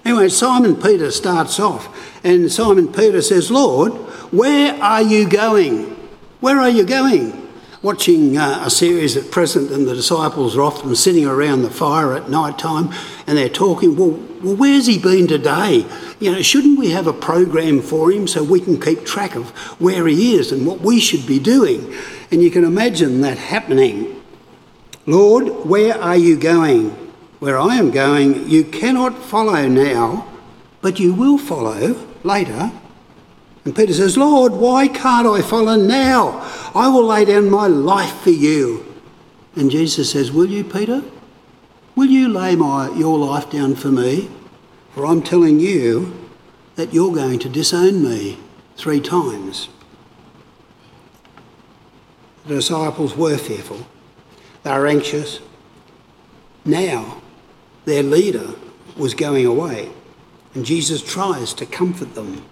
Anyway, 0.05 0.29
Simon 0.29 0.77
Peter 0.77 1.11
starts 1.11 1.59
off, 1.59 1.89
and 2.23 2.53
Simon 2.53 2.93
Peter 2.93 3.23
says, 3.23 3.51
Lord, 3.51 3.93
where 4.31 4.75
are 4.83 5.01
you 5.01 5.27
going? 5.27 5.97
Where 6.41 6.61
are 6.61 6.69
you 6.69 6.85
going? 6.85 7.51
Watching 7.81 8.37
uh, 8.37 8.63
a 8.67 8.71
series 8.71 9.17
at 9.17 9.31
present, 9.31 9.71
and 9.71 9.87
the 9.87 9.95
disciples 9.95 10.55
are 10.57 10.63
often 10.63 10.95
sitting 10.95 11.25
around 11.25 11.63
the 11.63 11.71
fire 11.71 12.13
at 12.15 12.29
night 12.29 12.59
time 12.59 12.93
and 13.27 13.39
they're 13.39 13.49
talking, 13.49 13.97
well, 13.97 14.19
well, 14.43 14.57
where's 14.57 14.87
he 14.87 14.99
been 14.99 15.27
today? 15.27 15.87
You 16.21 16.33
know, 16.33 16.43
shouldn't 16.43 16.79
we 16.79 16.91
have 16.91 17.07
a 17.07 17.15
program 17.15 17.81
for 17.81 18.13
him 18.13 18.27
so 18.27 18.43
we 18.45 18.61
can 18.61 18.79
keep 18.79 19.07
track 19.07 19.35
of 19.35 19.51
where 19.81 20.07
he 20.07 20.35
is 20.35 20.53
and 20.53 20.67
what 20.67 20.81
we 20.81 21.01
should 21.01 21.27
be 21.27 21.39
doing? 21.39 21.95
And 22.31 22.43
you 22.43 22.51
can 22.51 22.65
imagine 22.65 23.23
that 23.23 23.39
happening. 23.39 24.23
Lord, 25.07 25.67
where 25.67 25.99
are 25.99 26.17
you 26.17 26.39
going? 26.39 27.04
Where 27.45 27.59
I 27.59 27.77
am 27.77 27.91
going, 27.91 28.49
you 28.49 28.65
cannot 28.65 29.23
follow 29.23 29.69
now, 29.69 30.27
but 30.81 30.99
you 30.99 31.13
will 31.13 31.37
follow 31.37 31.95
later. 32.23 32.73
And 33.67 33.77
Peter 33.77 33.93
says, 33.93 34.17
Lord, 34.17 34.53
why 34.53 34.89
can't 34.89 35.27
I 35.27 35.43
follow 35.43 35.77
now? 35.77 36.41
I 36.75 36.89
will 36.89 37.05
lay 37.05 37.27
down 37.27 37.51
my 37.51 37.67
life 37.67 38.23
for 38.23 38.31
you. 38.31 38.95
And 39.57 39.71
Jesus 39.71 40.11
says, 40.11 40.33
Will 40.33 40.47
you, 40.47 40.65
Peter? 40.65 41.03
Will 41.95 42.07
you 42.07 42.31
lay 42.31 42.57
my, 42.57 42.91
your 42.97 43.19
life 43.19 43.51
down 43.51 43.75
for 43.75 43.89
me? 43.89 44.31
For 44.95 45.05
I'm 45.05 45.23
telling 45.23 45.61
you 45.61 46.29
that 46.77 46.95
you're 46.95 47.15
going 47.15 47.41
to 47.41 47.51
disown 47.51 48.03
me 48.03 48.39
three 48.79 49.01
times. 49.01 49.69
The 52.47 52.55
disciples 52.55 53.15
were 53.15 53.37
fearful. 53.37 53.87
They 54.63 54.71
were 54.71 54.87
anxious. 54.87 55.41
Now 56.65 57.21
their 57.85 58.03
leader 58.03 58.55
was 58.97 59.15
going 59.15 59.47
away, 59.47 59.91
and 60.55 60.65
Jesus 60.65 61.03
tries 61.03 61.53
to 61.55 61.67
comfort 61.67 62.15
them. 62.15 62.45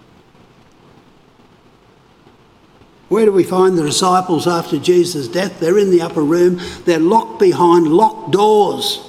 Where 3.08 3.26
do 3.26 3.32
we 3.32 3.44
find 3.44 3.76
the 3.76 3.84
disciples 3.84 4.46
after 4.46 4.78
Jesus' 4.78 5.28
death? 5.28 5.60
They're 5.60 5.78
in 5.78 5.90
the 5.90 6.00
upper 6.00 6.22
room, 6.22 6.60
they're 6.84 6.98
locked 6.98 7.38
behind 7.38 7.88
locked 7.88 8.32
doors, 8.32 9.06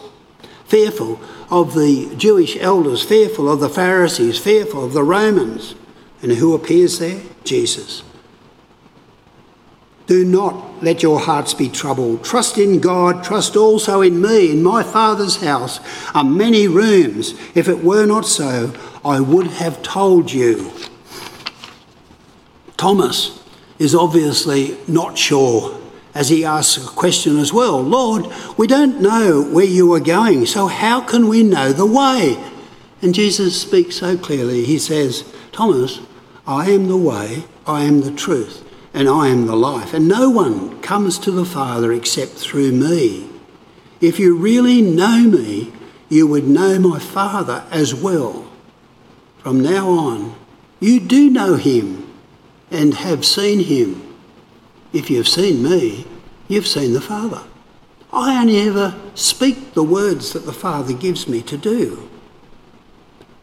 fearful 0.66 1.20
of 1.50 1.74
the 1.74 2.14
Jewish 2.18 2.58
elders, 2.58 3.04
fearful 3.04 3.50
of 3.50 3.60
the 3.60 3.70
Pharisees, 3.70 4.40
fearful 4.40 4.84
of 4.84 4.94
the 4.94 5.04
Romans. 5.04 5.76
And 6.22 6.32
who 6.34 6.54
appears 6.54 7.00
there? 7.00 7.22
Jesus. 7.44 8.04
Do 10.06 10.26
not 10.26 10.84
let 10.84 11.02
your 11.02 11.20
hearts 11.20 11.54
be 11.54 11.70
troubled. 11.70 12.24
Trust 12.26 12.58
in 12.58 12.80
God, 12.80 13.24
trust 13.24 13.56
also 13.56 14.02
in 14.02 14.22
me. 14.22 14.52
In 14.52 14.62
my 14.62 14.84
Father's 14.84 15.38
house 15.38 15.80
are 16.14 16.26
many 16.26 16.68
rooms. 16.68 17.34
If 17.56 17.70
it 17.70 17.84
were 17.84 18.06
not 18.06 18.26
so, 18.26 18.74
I 19.06 19.22
would 19.22 19.48
have 19.48 19.82
told 19.82 20.32
you. 20.32 20.72
Thomas 22.76 23.42
is 23.80 23.96
obviously 23.96 24.78
not 24.88 25.18
sure 25.18 25.80
as 26.14 26.30
he 26.30 26.44
asks 26.44 26.78
a 26.78 26.88
question 26.88 27.40
as 27.40 27.54
well 27.54 27.82
Lord, 27.82 28.28
we 28.58 28.68
don't 28.68 29.02
know 29.02 29.42
where 29.42 29.66
you 29.66 29.94
are 29.94 30.02
going, 30.02 30.46
so 30.46 30.68
how 30.68 31.00
can 31.00 31.30
we 31.30 31.44
know 31.44 31.72
the 31.72 31.86
way? 31.86 32.38
And 33.02 33.16
Jesus 33.16 33.62
speaks 33.62 33.98
so 33.98 34.18
clearly. 34.18 34.66
He 34.66 34.80
says, 34.80 35.24
Thomas, 35.54 36.02
I 36.46 36.72
am 36.72 36.88
the 36.88 36.98
way, 36.98 37.46
I 37.66 37.84
am 37.84 38.02
the 38.02 38.12
truth 38.12 38.64
and 38.94 39.10
I 39.10 39.30
am 39.30 39.48
the 39.48 39.56
life. 39.56 39.94
And 39.94 40.08
no 40.08 40.30
one 40.30 40.82
comes 40.82 41.18
to 41.20 41.32
the 41.32 41.46
Father 41.46 41.92
except 41.92 42.34
through 42.34 42.72
me. 42.72 43.30
If 44.00 44.20
you 44.20 44.36
really 44.36 44.82
know 44.82 45.24
me, 45.24 45.74
you 46.10 46.28
would 46.28 46.48
know 46.48 46.78
my 46.78 47.00
Father 47.00 47.66
as 47.72 47.96
well. 47.96 48.50
From 49.40 49.62
now 49.62 49.90
on, 49.90 50.36
you 50.80 51.00
do 51.00 51.30
know 51.30 51.56
him 51.56 52.14
and 52.70 52.94
have 52.94 53.26
seen 53.26 53.60
him. 53.60 54.16
If 54.94 55.10
you've 55.10 55.28
seen 55.28 55.64
me, 55.64 56.06
you've 56.48 56.68
seen 56.68 56.94
the 56.94 57.02
Father. 57.02 57.44
I 58.12 58.40
only 58.40 58.60
ever 58.62 58.96
speak 59.16 59.74
the 59.74 59.84
words 59.84 60.34
that 60.34 60.46
the 60.46 60.54
Father 60.54 60.94
gives 60.94 61.28
me 61.28 61.42
to 61.44 61.58
do. 61.58 62.10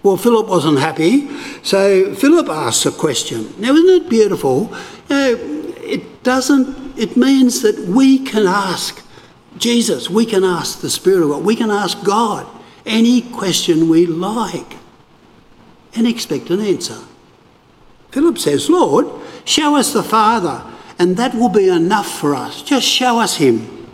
Well, 0.02 0.16
Philip 0.16 0.48
wasn't 0.48 0.78
happy, 0.78 1.28
so 1.62 2.14
Philip 2.14 2.48
asks 2.48 2.86
a 2.86 2.92
question. 2.92 3.52
Now, 3.58 3.74
isn't 3.74 4.04
it 4.04 4.08
beautiful? 4.08 4.74
You 5.08 5.16
know, 5.16 5.74
it 5.82 6.22
doesn't, 6.22 6.98
it 6.98 7.16
means 7.16 7.60
that 7.62 7.78
we 7.80 8.18
can 8.18 8.46
ask 8.46 9.04
Jesus, 9.58 10.08
we 10.08 10.24
can 10.24 10.42
ask 10.42 10.80
the 10.80 10.88
Spirit 10.88 11.22
of 11.22 11.30
God, 11.30 11.44
we 11.44 11.54
can 11.54 11.70
ask 11.70 12.02
God 12.02 12.46
any 12.86 13.20
question 13.20 13.88
we 13.90 14.06
like 14.06 14.76
and 15.94 16.06
expect 16.06 16.48
an 16.50 16.60
answer. 16.60 16.98
Philip 18.10 18.38
says, 18.38 18.70
Lord, 18.70 19.06
show 19.44 19.76
us 19.76 19.92
the 19.92 20.02
Father, 20.02 20.64
and 20.98 21.16
that 21.16 21.34
will 21.34 21.48
be 21.48 21.68
enough 21.68 22.18
for 22.18 22.34
us. 22.34 22.62
Just 22.62 22.86
show 22.86 23.18
us 23.18 23.36
Him. 23.36 23.88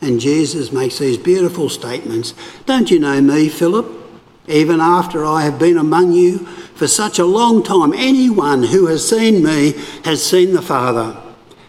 And 0.00 0.20
Jesus 0.20 0.72
makes 0.72 0.98
these 0.98 1.16
beautiful 1.16 1.68
statements 1.68 2.34
Don't 2.66 2.90
you 2.90 2.98
know 2.98 3.20
me, 3.20 3.48
Philip? 3.48 4.01
Even 4.46 4.80
after 4.80 5.24
I 5.24 5.42
have 5.42 5.58
been 5.58 5.76
among 5.76 6.12
you 6.12 6.38
for 6.74 6.88
such 6.88 7.18
a 7.18 7.24
long 7.24 7.62
time. 7.62 7.92
Anyone 7.92 8.64
who 8.64 8.86
has 8.86 9.08
seen 9.08 9.42
me 9.42 9.74
has 10.04 10.24
seen 10.24 10.52
the 10.52 10.62
Father. 10.62 11.16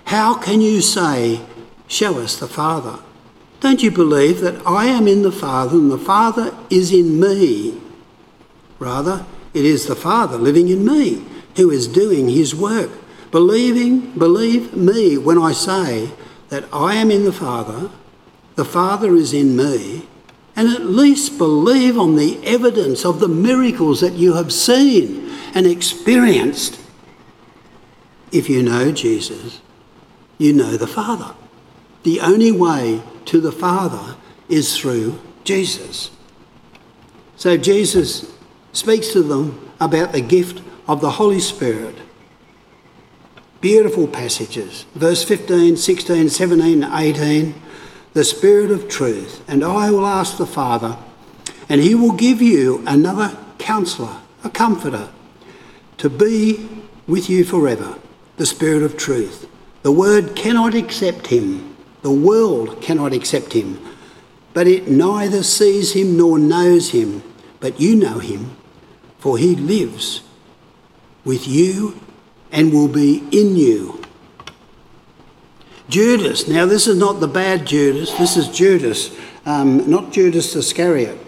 How 0.05 0.35
can 0.35 0.61
you 0.61 0.81
say, 0.81 1.41
Show 1.87 2.19
us 2.19 2.37
the 2.37 2.47
Father? 2.47 2.99
Don't 3.59 3.83
you 3.83 3.91
believe 3.91 4.41
that 4.41 4.65
I 4.65 4.85
am 4.85 5.07
in 5.07 5.21
the 5.21 5.31
Father 5.31 5.77
and 5.77 5.91
the 5.91 5.97
Father 5.97 6.55
is 6.69 6.91
in 6.91 7.19
me? 7.19 7.79
Rather, 8.79 9.25
it 9.53 9.63
is 9.63 9.85
the 9.85 9.95
Father 9.95 10.37
living 10.37 10.69
in 10.69 10.85
me 10.85 11.23
who 11.55 11.69
is 11.69 11.87
doing 11.87 12.29
his 12.29 12.55
work. 12.55 12.89
Believing, 13.31 14.11
believe 14.17 14.75
me 14.75 15.17
when 15.17 15.37
I 15.37 15.53
say 15.53 16.11
that 16.49 16.65
I 16.73 16.95
am 16.95 17.11
in 17.11 17.25
the 17.25 17.31
Father, 17.31 17.89
the 18.55 18.65
Father 18.65 19.15
is 19.15 19.33
in 19.33 19.55
me, 19.55 20.07
and 20.55 20.67
at 20.69 20.85
least 20.85 21.37
believe 21.37 21.97
on 21.97 22.15
the 22.15 22.39
evidence 22.45 23.05
of 23.05 23.19
the 23.19 23.27
miracles 23.27 24.01
that 24.01 24.13
you 24.13 24.33
have 24.33 24.53
seen 24.53 25.31
and 25.53 25.65
experienced. 25.65 26.79
If 28.31 28.49
you 28.49 28.63
know 28.63 28.91
Jesus, 28.91 29.61
you 30.37 30.53
know 30.53 30.77
the 30.77 30.87
Father. 30.87 31.33
The 32.03 32.19
only 32.19 32.51
way 32.51 33.01
to 33.25 33.39
the 33.39 33.51
Father 33.51 34.15
is 34.49 34.77
through 34.77 35.19
Jesus. 35.43 36.11
So 37.35 37.57
Jesus 37.57 38.31
speaks 38.73 39.11
to 39.13 39.23
them 39.23 39.71
about 39.79 40.11
the 40.11 40.21
gift 40.21 40.61
of 40.87 41.01
the 41.01 41.11
Holy 41.11 41.39
Spirit. 41.39 41.95
Beautiful 43.61 44.07
passages. 44.07 44.85
Verse 44.93 45.23
15, 45.23 45.77
16, 45.77 46.29
17, 46.29 46.83
18 46.83 47.55
the 48.13 48.23
Spirit 48.23 48.69
of 48.69 48.87
truth, 48.87 49.43
and 49.47 49.63
I 49.63 49.89
will 49.89 50.05
ask 50.05 50.37
the 50.37 50.45
Father, 50.45 50.97
and 51.67 51.81
he 51.81 51.95
will 51.95 52.13
give 52.13 52.41
you 52.41 52.83
another 52.85 53.37
counselor, 53.57 54.21
a 54.43 54.49
comforter, 54.49 55.09
to 55.97 56.09
be 56.09 56.69
with 57.07 57.29
you 57.29 57.43
forever, 57.43 57.97
the 58.37 58.45
Spirit 58.45 58.83
of 58.83 58.97
truth. 58.97 59.49
The 59.81 59.91
Word 59.91 60.35
cannot 60.35 60.75
accept 60.75 61.27
him, 61.27 61.75
the 62.03 62.11
world 62.11 62.81
cannot 62.81 63.13
accept 63.13 63.53
him, 63.53 63.79
but 64.53 64.67
it 64.67 64.87
neither 64.87 65.41
sees 65.41 65.93
him 65.93 66.15
nor 66.15 66.37
knows 66.37 66.91
him, 66.91 67.23
but 67.59 67.79
you 67.79 67.95
know 67.95 68.19
him, 68.19 68.55
for 69.17 69.37
he 69.37 69.55
lives 69.55 70.21
with 71.25 71.47
you 71.47 71.99
and 72.51 72.71
will 72.71 72.87
be 72.87 73.23
in 73.31 73.55
you. 73.55 74.02
Judas. 75.89 76.47
Now, 76.47 76.65
this 76.65 76.87
is 76.87 76.97
not 76.97 77.19
the 77.19 77.27
bad 77.27 77.65
Judas, 77.65 78.11
this 78.17 78.37
is 78.37 78.47
Judas, 78.49 79.15
um, 79.45 79.89
not 79.89 80.11
Judas 80.11 80.55
Iscariot. 80.55 81.19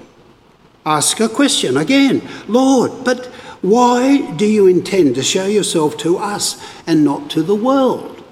Ask 0.86 1.20
a 1.20 1.28
question 1.28 1.78
again 1.78 2.22
Lord, 2.48 3.04
but 3.04 3.26
why 3.62 4.32
do 4.34 4.46
you 4.46 4.68
intend 4.68 5.16
to 5.16 5.24
show 5.24 5.46
yourself 5.48 5.98
to 5.98 6.18
us 6.18 6.64
and 6.86 7.04
not 7.04 7.30
to 7.32 7.42
the 7.42 7.56
world? 7.56 8.24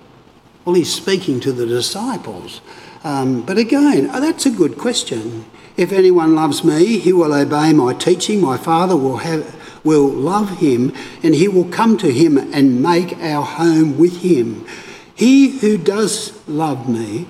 Well, 0.63 0.75
he's 0.75 0.93
speaking 0.93 1.39
to 1.41 1.51
the 1.51 1.65
disciples. 1.65 2.61
Um, 3.03 3.41
but 3.41 3.57
again, 3.57 4.09
oh, 4.13 4.21
that's 4.21 4.45
a 4.45 4.51
good 4.51 4.77
question. 4.77 5.45
If 5.75 5.91
anyone 5.91 6.35
loves 6.35 6.63
me, 6.63 6.99
he 6.99 7.11
will 7.11 7.33
obey 7.33 7.73
my 7.73 7.93
teaching. 7.93 8.39
My 8.39 8.57
Father 8.57 8.95
will 8.95 9.17
have 9.17 9.59
will 9.83 10.07
love 10.07 10.59
him, 10.59 10.93
and 11.21 11.35
he 11.35 11.47
will 11.47 11.65
come 11.65 11.97
to 11.97 12.11
him 12.11 12.37
and 12.37 12.81
make 12.81 13.17
our 13.17 13.43
home 13.43 13.97
with 13.97 14.21
him. 14.21 14.65
He 15.15 15.59
who 15.59 15.77
does 15.77 16.47
love 16.47 16.89
me, 16.89 17.27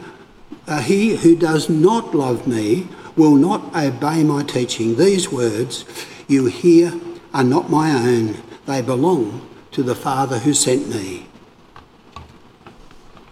uh, 0.68 0.82
he 0.82 1.18
who 1.18 1.36
does 1.36 1.70
not 1.70 2.16
love 2.16 2.48
me, 2.48 2.88
will 3.16 3.36
not 3.36 3.76
obey 3.76 4.24
my 4.24 4.44
teaching. 4.44 4.96
These 4.96 5.32
words 5.32 5.86
you 6.28 6.46
hear 6.46 6.94
are 7.34 7.44
not 7.44 7.70
my 7.70 7.92
own, 7.92 8.42
they 8.66 8.82
belong 8.82 9.50
to 9.72 9.84
the 9.84 9.96
Father 9.96 10.40
who 10.40 10.54
sent 10.54 10.88
me. 10.88 11.28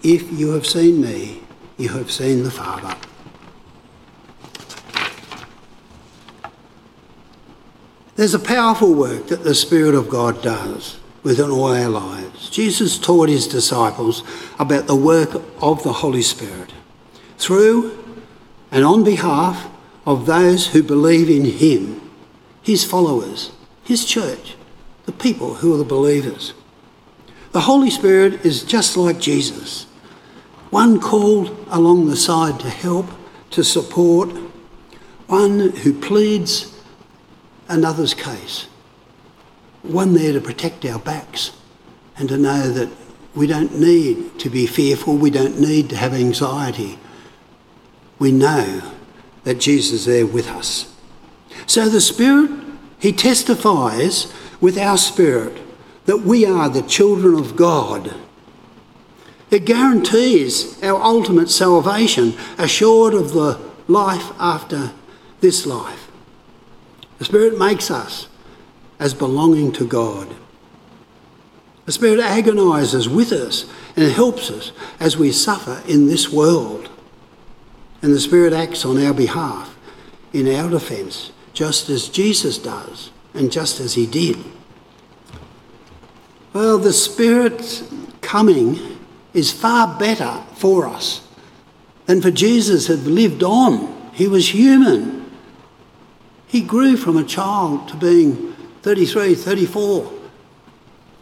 If 0.03 0.31
you 0.31 0.51
have 0.51 0.65
seen 0.65 1.01
me, 1.01 1.41
you 1.77 1.89
have 1.89 2.11
seen 2.11 2.43
the 2.43 2.51
Father. 2.51 2.95
There's 8.15 8.33
a 8.33 8.39
powerful 8.39 8.93
work 8.93 9.27
that 9.27 9.43
the 9.43 9.55
Spirit 9.55 9.95
of 9.95 10.09
God 10.09 10.41
does 10.43 11.00
within 11.23 11.51
all 11.51 11.73
our 11.73 11.89
lives. 11.89 12.49
Jesus 12.49 12.97
taught 12.97 13.29
his 13.29 13.47
disciples 13.47 14.23
about 14.59 14.87
the 14.87 14.95
work 14.95 15.41
of 15.61 15.83
the 15.83 15.93
Holy 15.93 16.21
Spirit 16.21 16.73
through 17.37 17.97
and 18.71 18.85
on 18.85 19.03
behalf 19.03 19.69
of 20.05 20.25
those 20.25 20.67
who 20.67 20.81
believe 20.81 21.29
in 21.29 21.45
him, 21.45 22.09
his 22.61 22.83
followers, 22.83 23.51
his 23.83 24.05
church, 24.05 24.55
the 25.05 25.11
people 25.11 25.55
who 25.55 25.73
are 25.73 25.77
the 25.77 25.83
believers. 25.83 26.53
The 27.51 27.61
Holy 27.61 27.89
Spirit 27.89 28.45
is 28.45 28.63
just 28.63 28.95
like 28.95 29.19
Jesus, 29.19 29.85
one 30.69 30.99
called 30.99 31.65
along 31.69 32.07
the 32.07 32.15
side 32.15 32.59
to 32.61 32.69
help, 32.69 33.07
to 33.51 33.63
support, 33.63 34.29
one 35.27 35.59
who 35.59 35.93
pleads 35.93 36.73
another's 37.67 38.13
case. 38.13 38.67
One 39.83 40.13
there 40.13 40.33
to 40.33 40.41
protect 40.41 40.85
our 40.85 40.99
backs 40.99 41.51
and 42.17 42.29
to 42.29 42.37
know 42.37 42.69
that 42.69 42.89
we 43.33 43.47
don't 43.47 43.79
need 43.79 44.39
to 44.39 44.49
be 44.49 44.67
fearful, 44.67 45.15
we 45.15 45.29
don't 45.29 45.59
need 45.59 45.89
to 45.89 45.95
have 45.95 46.13
anxiety. 46.13 46.99
We 48.19 48.31
know 48.31 48.81
that 49.43 49.59
Jesus 49.59 50.01
is 50.01 50.05
there 50.05 50.25
with 50.25 50.47
us. 50.47 50.93
So 51.65 51.89
the 51.89 52.01
Spirit, 52.01 52.51
He 52.99 53.11
testifies 53.11 54.31
with 54.59 54.77
our 54.77 54.97
spirit 54.97 55.57
that 56.05 56.17
we 56.17 56.45
are 56.45 56.69
the 56.69 56.81
children 56.81 57.35
of 57.35 57.55
God. 57.55 58.13
It 59.49 59.65
guarantees 59.65 60.81
our 60.83 61.01
ultimate 61.01 61.49
salvation, 61.49 62.35
assured 62.57 63.13
of 63.13 63.33
the 63.33 63.59
life 63.87 64.31
after 64.39 64.91
this 65.41 65.65
life. 65.65 66.09
The 67.17 67.25
Spirit 67.25 67.57
makes 67.57 67.91
us 67.91 68.27
as 69.01 69.15
belonging 69.15 69.71
to 69.73 69.85
God. 69.85 70.33
The 71.85 71.91
Spirit 71.91 72.19
agonises 72.19 73.09
with 73.09 73.31
us 73.31 73.65
and 73.95 74.09
helps 74.09 74.51
us 74.51 74.71
as 74.99 75.17
we 75.17 75.31
suffer 75.31 75.81
in 75.87 76.05
this 76.05 76.29
world. 76.29 76.87
And 78.03 78.13
the 78.13 78.19
Spirit 78.19 78.53
acts 78.53 78.85
on 78.85 79.03
our 79.03 79.13
behalf 79.13 79.75
in 80.31 80.47
our 80.47 80.69
defence, 80.69 81.31
just 81.53 81.89
as 81.89 82.07
Jesus 82.07 82.59
does 82.59 83.09
and 83.33 83.51
just 83.51 83.79
as 83.79 83.95
He 83.95 84.05
did. 84.05 84.37
Well, 86.53 86.77
the 86.77 86.93
Spirit's 86.93 87.83
coming 88.21 88.99
is 89.33 89.51
far 89.51 89.97
better 89.97 90.43
for 90.53 90.85
us 90.85 91.27
than 92.05 92.21
for 92.21 92.29
Jesus 92.29 92.85
had 92.87 93.07
lived 93.07 93.41
on. 93.41 94.11
He 94.13 94.27
was 94.27 94.53
human. 94.53 95.31
He 96.45 96.61
grew 96.61 96.97
from 96.97 97.17
a 97.17 97.23
child 97.23 97.87
to 97.87 97.95
being 97.95 98.50
33, 98.81 99.35
34. 99.35 100.11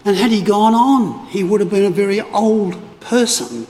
And 0.05 0.15
had 0.15 0.31
he 0.31 0.41
gone 0.41 0.73
on, 0.73 1.27
he 1.27 1.43
would 1.43 1.59
have 1.59 1.69
been 1.69 1.85
a 1.85 1.89
very 1.89 2.21
old 2.21 2.77
person. 2.99 3.67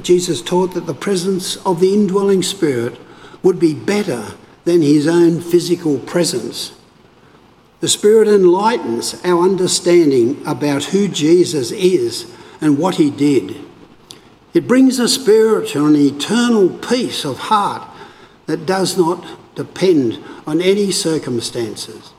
Jesus 0.00 0.40
taught 0.40 0.74
that 0.74 0.86
the 0.86 0.94
presence 0.94 1.56
of 1.66 1.80
the 1.80 1.92
indwelling 1.92 2.42
spirit 2.42 2.98
would 3.42 3.58
be 3.58 3.74
better 3.74 4.34
than 4.64 4.82
his 4.82 5.06
own 5.06 5.40
physical 5.40 5.98
presence. 5.98 6.72
The 7.80 7.88
Spirit 7.88 8.28
enlightens 8.28 9.20
our 9.24 9.42
understanding 9.42 10.42
about 10.46 10.84
who 10.84 11.06
Jesus 11.06 11.70
is 11.70 12.34
and 12.58 12.78
what 12.78 12.94
he 12.94 13.10
did. 13.10 13.56
It 14.54 14.66
brings 14.66 14.98
a 14.98 15.06
spiritual 15.06 15.88
and 15.88 15.96
eternal 15.96 16.70
peace 16.70 17.26
of 17.26 17.38
heart 17.38 17.86
that 18.46 18.64
does 18.64 18.96
not 18.96 19.54
depend 19.54 20.24
on 20.46 20.62
any 20.62 20.90
circumstances. 20.92 22.13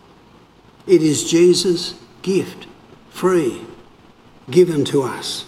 It 0.88 1.02
is 1.02 1.30
Jesus' 1.30 1.96
gift, 2.22 2.68
free, 3.10 3.62
given 4.50 4.86
to 4.86 5.04
us. 5.04 5.46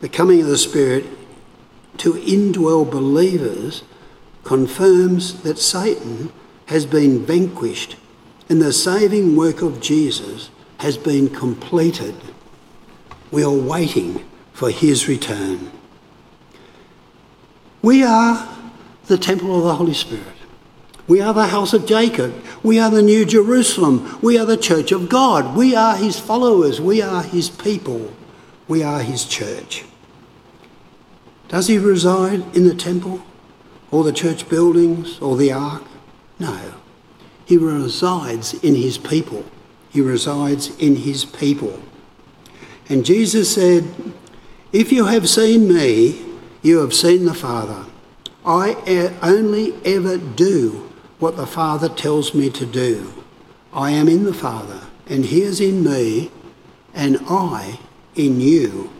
The 0.00 0.08
coming 0.08 0.40
of 0.40 0.46
the 0.46 0.56
Spirit 0.56 1.04
to 1.98 2.14
indwell 2.14 2.90
believers 2.90 3.82
confirms 4.44 5.42
that 5.42 5.58
Satan 5.58 6.32
has 6.66 6.86
been 6.86 7.24
vanquished 7.26 7.96
and 8.48 8.62
the 8.62 8.72
saving 8.72 9.36
work 9.36 9.60
of 9.60 9.80
Jesus 9.80 10.50
has 10.78 10.96
been 10.96 11.28
completed. 11.28 12.14
We 13.30 13.44
are 13.44 13.50
waiting 13.50 14.24
for 14.52 14.70
his 14.70 15.06
return. 15.06 15.70
We 17.82 18.02
are 18.02 18.48
the 19.06 19.18
temple 19.18 19.56
of 19.56 19.64
the 19.64 19.74
Holy 19.74 19.94
Spirit. 19.94 20.39
We 21.10 21.20
are 21.20 21.34
the 21.34 21.48
house 21.48 21.72
of 21.72 21.86
Jacob. 21.86 22.32
We 22.62 22.78
are 22.78 22.88
the 22.88 23.02
New 23.02 23.24
Jerusalem. 23.24 24.16
We 24.22 24.38
are 24.38 24.46
the 24.46 24.56
church 24.56 24.92
of 24.92 25.08
God. 25.08 25.56
We 25.56 25.74
are 25.74 25.96
his 25.96 26.20
followers. 26.20 26.80
We 26.80 27.02
are 27.02 27.24
his 27.24 27.50
people. 27.50 28.12
We 28.68 28.84
are 28.84 29.00
his 29.00 29.24
church. 29.24 29.84
Does 31.48 31.66
he 31.66 31.78
reside 31.78 32.54
in 32.54 32.68
the 32.68 32.76
temple 32.76 33.24
or 33.90 34.04
the 34.04 34.12
church 34.12 34.48
buildings 34.48 35.18
or 35.18 35.36
the 35.36 35.50
ark? 35.50 35.82
No. 36.38 36.74
He 37.44 37.56
resides 37.56 38.54
in 38.62 38.76
his 38.76 38.96
people. 38.96 39.44
He 39.88 40.00
resides 40.00 40.76
in 40.76 40.94
his 40.94 41.24
people. 41.24 41.82
And 42.88 43.04
Jesus 43.04 43.52
said, 43.52 43.92
If 44.72 44.92
you 44.92 45.06
have 45.06 45.28
seen 45.28 45.74
me, 45.74 46.24
you 46.62 46.78
have 46.78 46.94
seen 46.94 47.24
the 47.24 47.34
Father. 47.34 47.86
I 48.46 48.76
only 49.24 49.74
ever 49.84 50.16
do 50.16 50.86
what 51.20 51.36
the 51.36 51.46
Father 51.46 51.88
tells 51.88 52.34
me 52.34 52.50
to 52.50 52.66
do. 52.66 53.12
I 53.72 53.92
am 53.92 54.08
in 54.08 54.24
the 54.24 54.34
Father, 54.34 54.80
and 55.06 55.24
He 55.24 55.42
is 55.42 55.60
in 55.60 55.84
me, 55.84 56.30
and 56.92 57.18
I 57.28 57.78
in 58.16 58.40
you. 58.40 58.90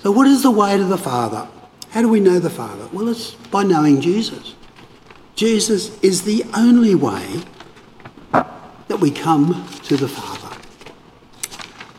So, 0.00 0.12
what 0.12 0.26
is 0.26 0.42
the 0.42 0.50
way 0.50 0.76
to 0.76 0.84
the 0.84 0.98
Father? 0.98 1.48
How 1.90 2.02
do 2.02 2.08
we 2.08 2.20
know 2.20 2.38
the 2.38 2.50
Father? 2.50 2.88
Well, 2.92 3.08
it's 3.08 3.32
by 3.34 3.64
knowing 3.64 4.00
Jesus. 4.00 4.54
Jesus 5.34 5.98
is 6.02 6.22
the 6.22 6.44
only 6.54 6.94
way 6.94 7.42
that 8.32 9.00
we 9.00 9.10
come 9.10 9.66
to 9.84 9.96
the 9.96 10.08
Father. 10.08 10.56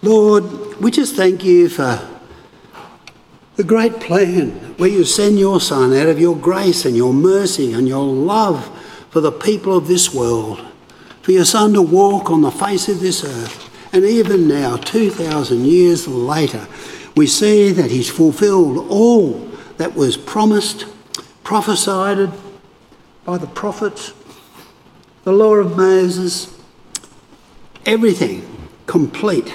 Lord, 0.02 0.80
we 0.82 0.92
just 0.92 1.16
thank 1.16 1.44
you 1.44 1.70
for 1.70 2.13
the 3.56 3.64
great 3.64 4.00
plan 4.00 4.50
where 4.78 4.90
you 4.90 5.04
send 5.04 5.38
your 5.38 5.62
Son 5.62 5.94
out 5.94 6.08
of 6.08 6.20
your 6.20 6.36
grace 6.36 6.86
and 6.86 6.96
your 6.96 7.14
mercy 7.14 7.74
and 7.74 7.88
your 7.88 8.04
love 8.04 8.66
for 9.12 9.22
the 9.22 9.32
people 9.32 9.78
of 9.78 9.88
this 9.88 10.14
world, 10.14 10.60
for 11.22 11.32
your 11.32 11.46
Son 11.46 11.74
to 11.74 11.82
walk 11.82 12.32
on 12.32 12.42
the 12.42 12.52
face 12.52 12.90
of 12.90 13.00
this 13.00 13.24
earth. 13.24 13.70
And 13.94 14.04
even 14.04 14.48
now, 14.48 14.78
2,000 14.78 15.66
years 15.66 16.08
later, 16.08 16.68
we 17.16 17.28
see 17.28 17.72
that 17.72 17.92
He's 17.92 18.10
fulfilled 18.10 18.88
all 18.90 19.34
that 19.78 19.94
was 19.94 20.18
promised, 20.18 20.88
prophesied 21.44 22.32
by 23.24 23.38
the 23.38 23.48
prophets, 23.48 24.14
the 25.26 25.32
law 25.32 25.54
of 25.54 25.78
Moses, 25.78 26.60
everything 27.86 28.68
complete 28.88 29.54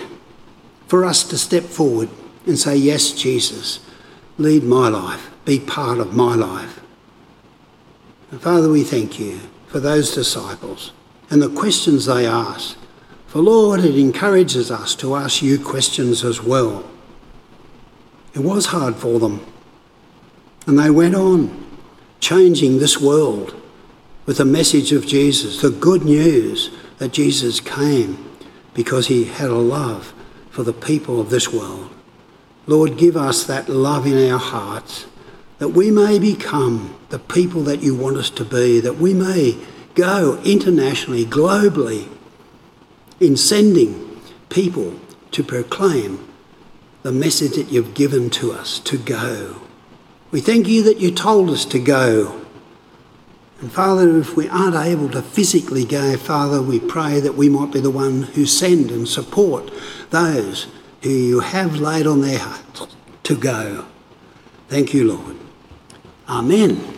for 0.87 1.05
us 1.05 1.25
to 1.25 1.37
step 1.37 1.65
forward 1.65 2.09
and 2.47 2.57
say, 2.57 2.77
Yes, 2.77 3.11
Jesus 3.11 3.81
lead 4.39 4.63
my 4.63 4.89
life, 4.89 5.31
be 5.45 5.61
part 5.61 5.99
of 5.99 6.15
my 6.15 6.35
life. 6.35 6.81
And 8.31 8.41
Father, 8.41 8.69
we 8.69 8.85
thank 8.85 9.19
you 9.19 9.41
for 9.67 9.81
those 9.81 10.15
disciples 10.15 10.93
and 11.31 11.43
the 11.43 11.49
questions 11.49 12.07
they 12.07 12.27
ask. 12.27 12.77
For 13.27 13.41
Lord, 13.41 13.81
it 13.81 13.99
encourages 13.99 14.71
us 14.71 14.95
to 14.97 15.15
ask 15.15 15.43
you 15.43 15.63
questions 15.63 16.25
as 16.25 16.43
well. 16.43 16.89
It 18.35 18.41
was 18.41 18.67
hard 18.67 18.97
for 18.97 19.19
them. 19.19 19.45
And 20.67 20.79
they 20.79 20.91
went 20.91 21.15
on 21.15 21.67
changing 22.21 22.79
this 22.79 23.01
world 23.01 23.55
with 24.27 24.39
the 24.39 24.45
message 24.45 24.93
of 24.93 25.07
Jesus, 25.07 25.61
the 25.61 25.71
good 25.71 26.05
news 26.05 26.71
that 26.99 27.13
Jesus 27.13 27.61
came 27.61 28.25
because 28.75 29.07
he 29.09 29.25
had 29.25 29.51
a 29.51 29.55
love 29.55 30.13
for 30.51 30.63
the 30.63 30.73
people 30.73 31.21
of 31.21 31.31
this 31.31 31.53
world. 31.53 31.91
Lord, 32.69 32.97
give 32.97 33.17
us 33.17 33.43
that 33.45 33.69
love 33.69 34.07
in 34.07 34.31
our 34.31 34.39
hearts. 34.39 35.07
that 35.59 35.69
we 35.69 35.91
may 35.91 36.19
become 36.19 36.97
the 37.11 37.19
people 37.19 37.63
that 37.63 37.83
you 37.83 37.95
want 37.95 38.17
us 38.17 38.31
to 38.31 38.45
be, 38.45 38.81
that 38.81 38.97
we 38.97 39.13
may 39.13 39.57
go 39.95 40.41
internationally, 40.45 41.25
globally, 41.25 42.09
in 43.21 43.37
sending 43.37 44.21
people 44.49 44.99
to 45.33 45.43
proclaim 45.43 46.25
the 47.03 47.13
message 47.13 47.57
that 47.57 47.73
you've 47.73 47.95
given 47.95 48.31
to 48.31 48.53
us 48.53 48.79
to 48.79 48.97
go. 48.97 49.61
We 50.31 50.41
thank 50.41 50.69
you 50.69 50.83
that 50.85 50.99
you 50.99 51.11
told 51.11 51.51
us 51.51 51.65
to 51.67 51.79
go. 51.79 52.41
And 53.61 53.73
Father, 53.73 54.19
if 54.19 54.37
we 54.37 54.49
aren't 54.49 54.77
able 54.77 55.09
to 55.11 55.23
physically 55.23 55.85
go, 55.85 56.17
Father, 56.17 56.63
we 56.63 56.79
pray 56.79 57.19
that 57.19 57.35
we 57.35 57.49
might 57.49 57.73
be 57.73 57.81
the 57.81 57.91
one 57.91 58.23
who 58.23 58.47
send 58.47 58.93
and 58.93 59.09
support 59.09 59.73
those 60.11 60.69
you 61.03 61.41
have 61.41 61.77
laid 61.77 62.07
on 62.07 62.21
their 62.21 62.39
hearts 62.39 62.87
to 63.25 63.37
go. 63.37 63.87
Thank 64.69 64.93
you, 64.93 65.13
Lord. 65.13 65.37
Amen. 66.29 66.98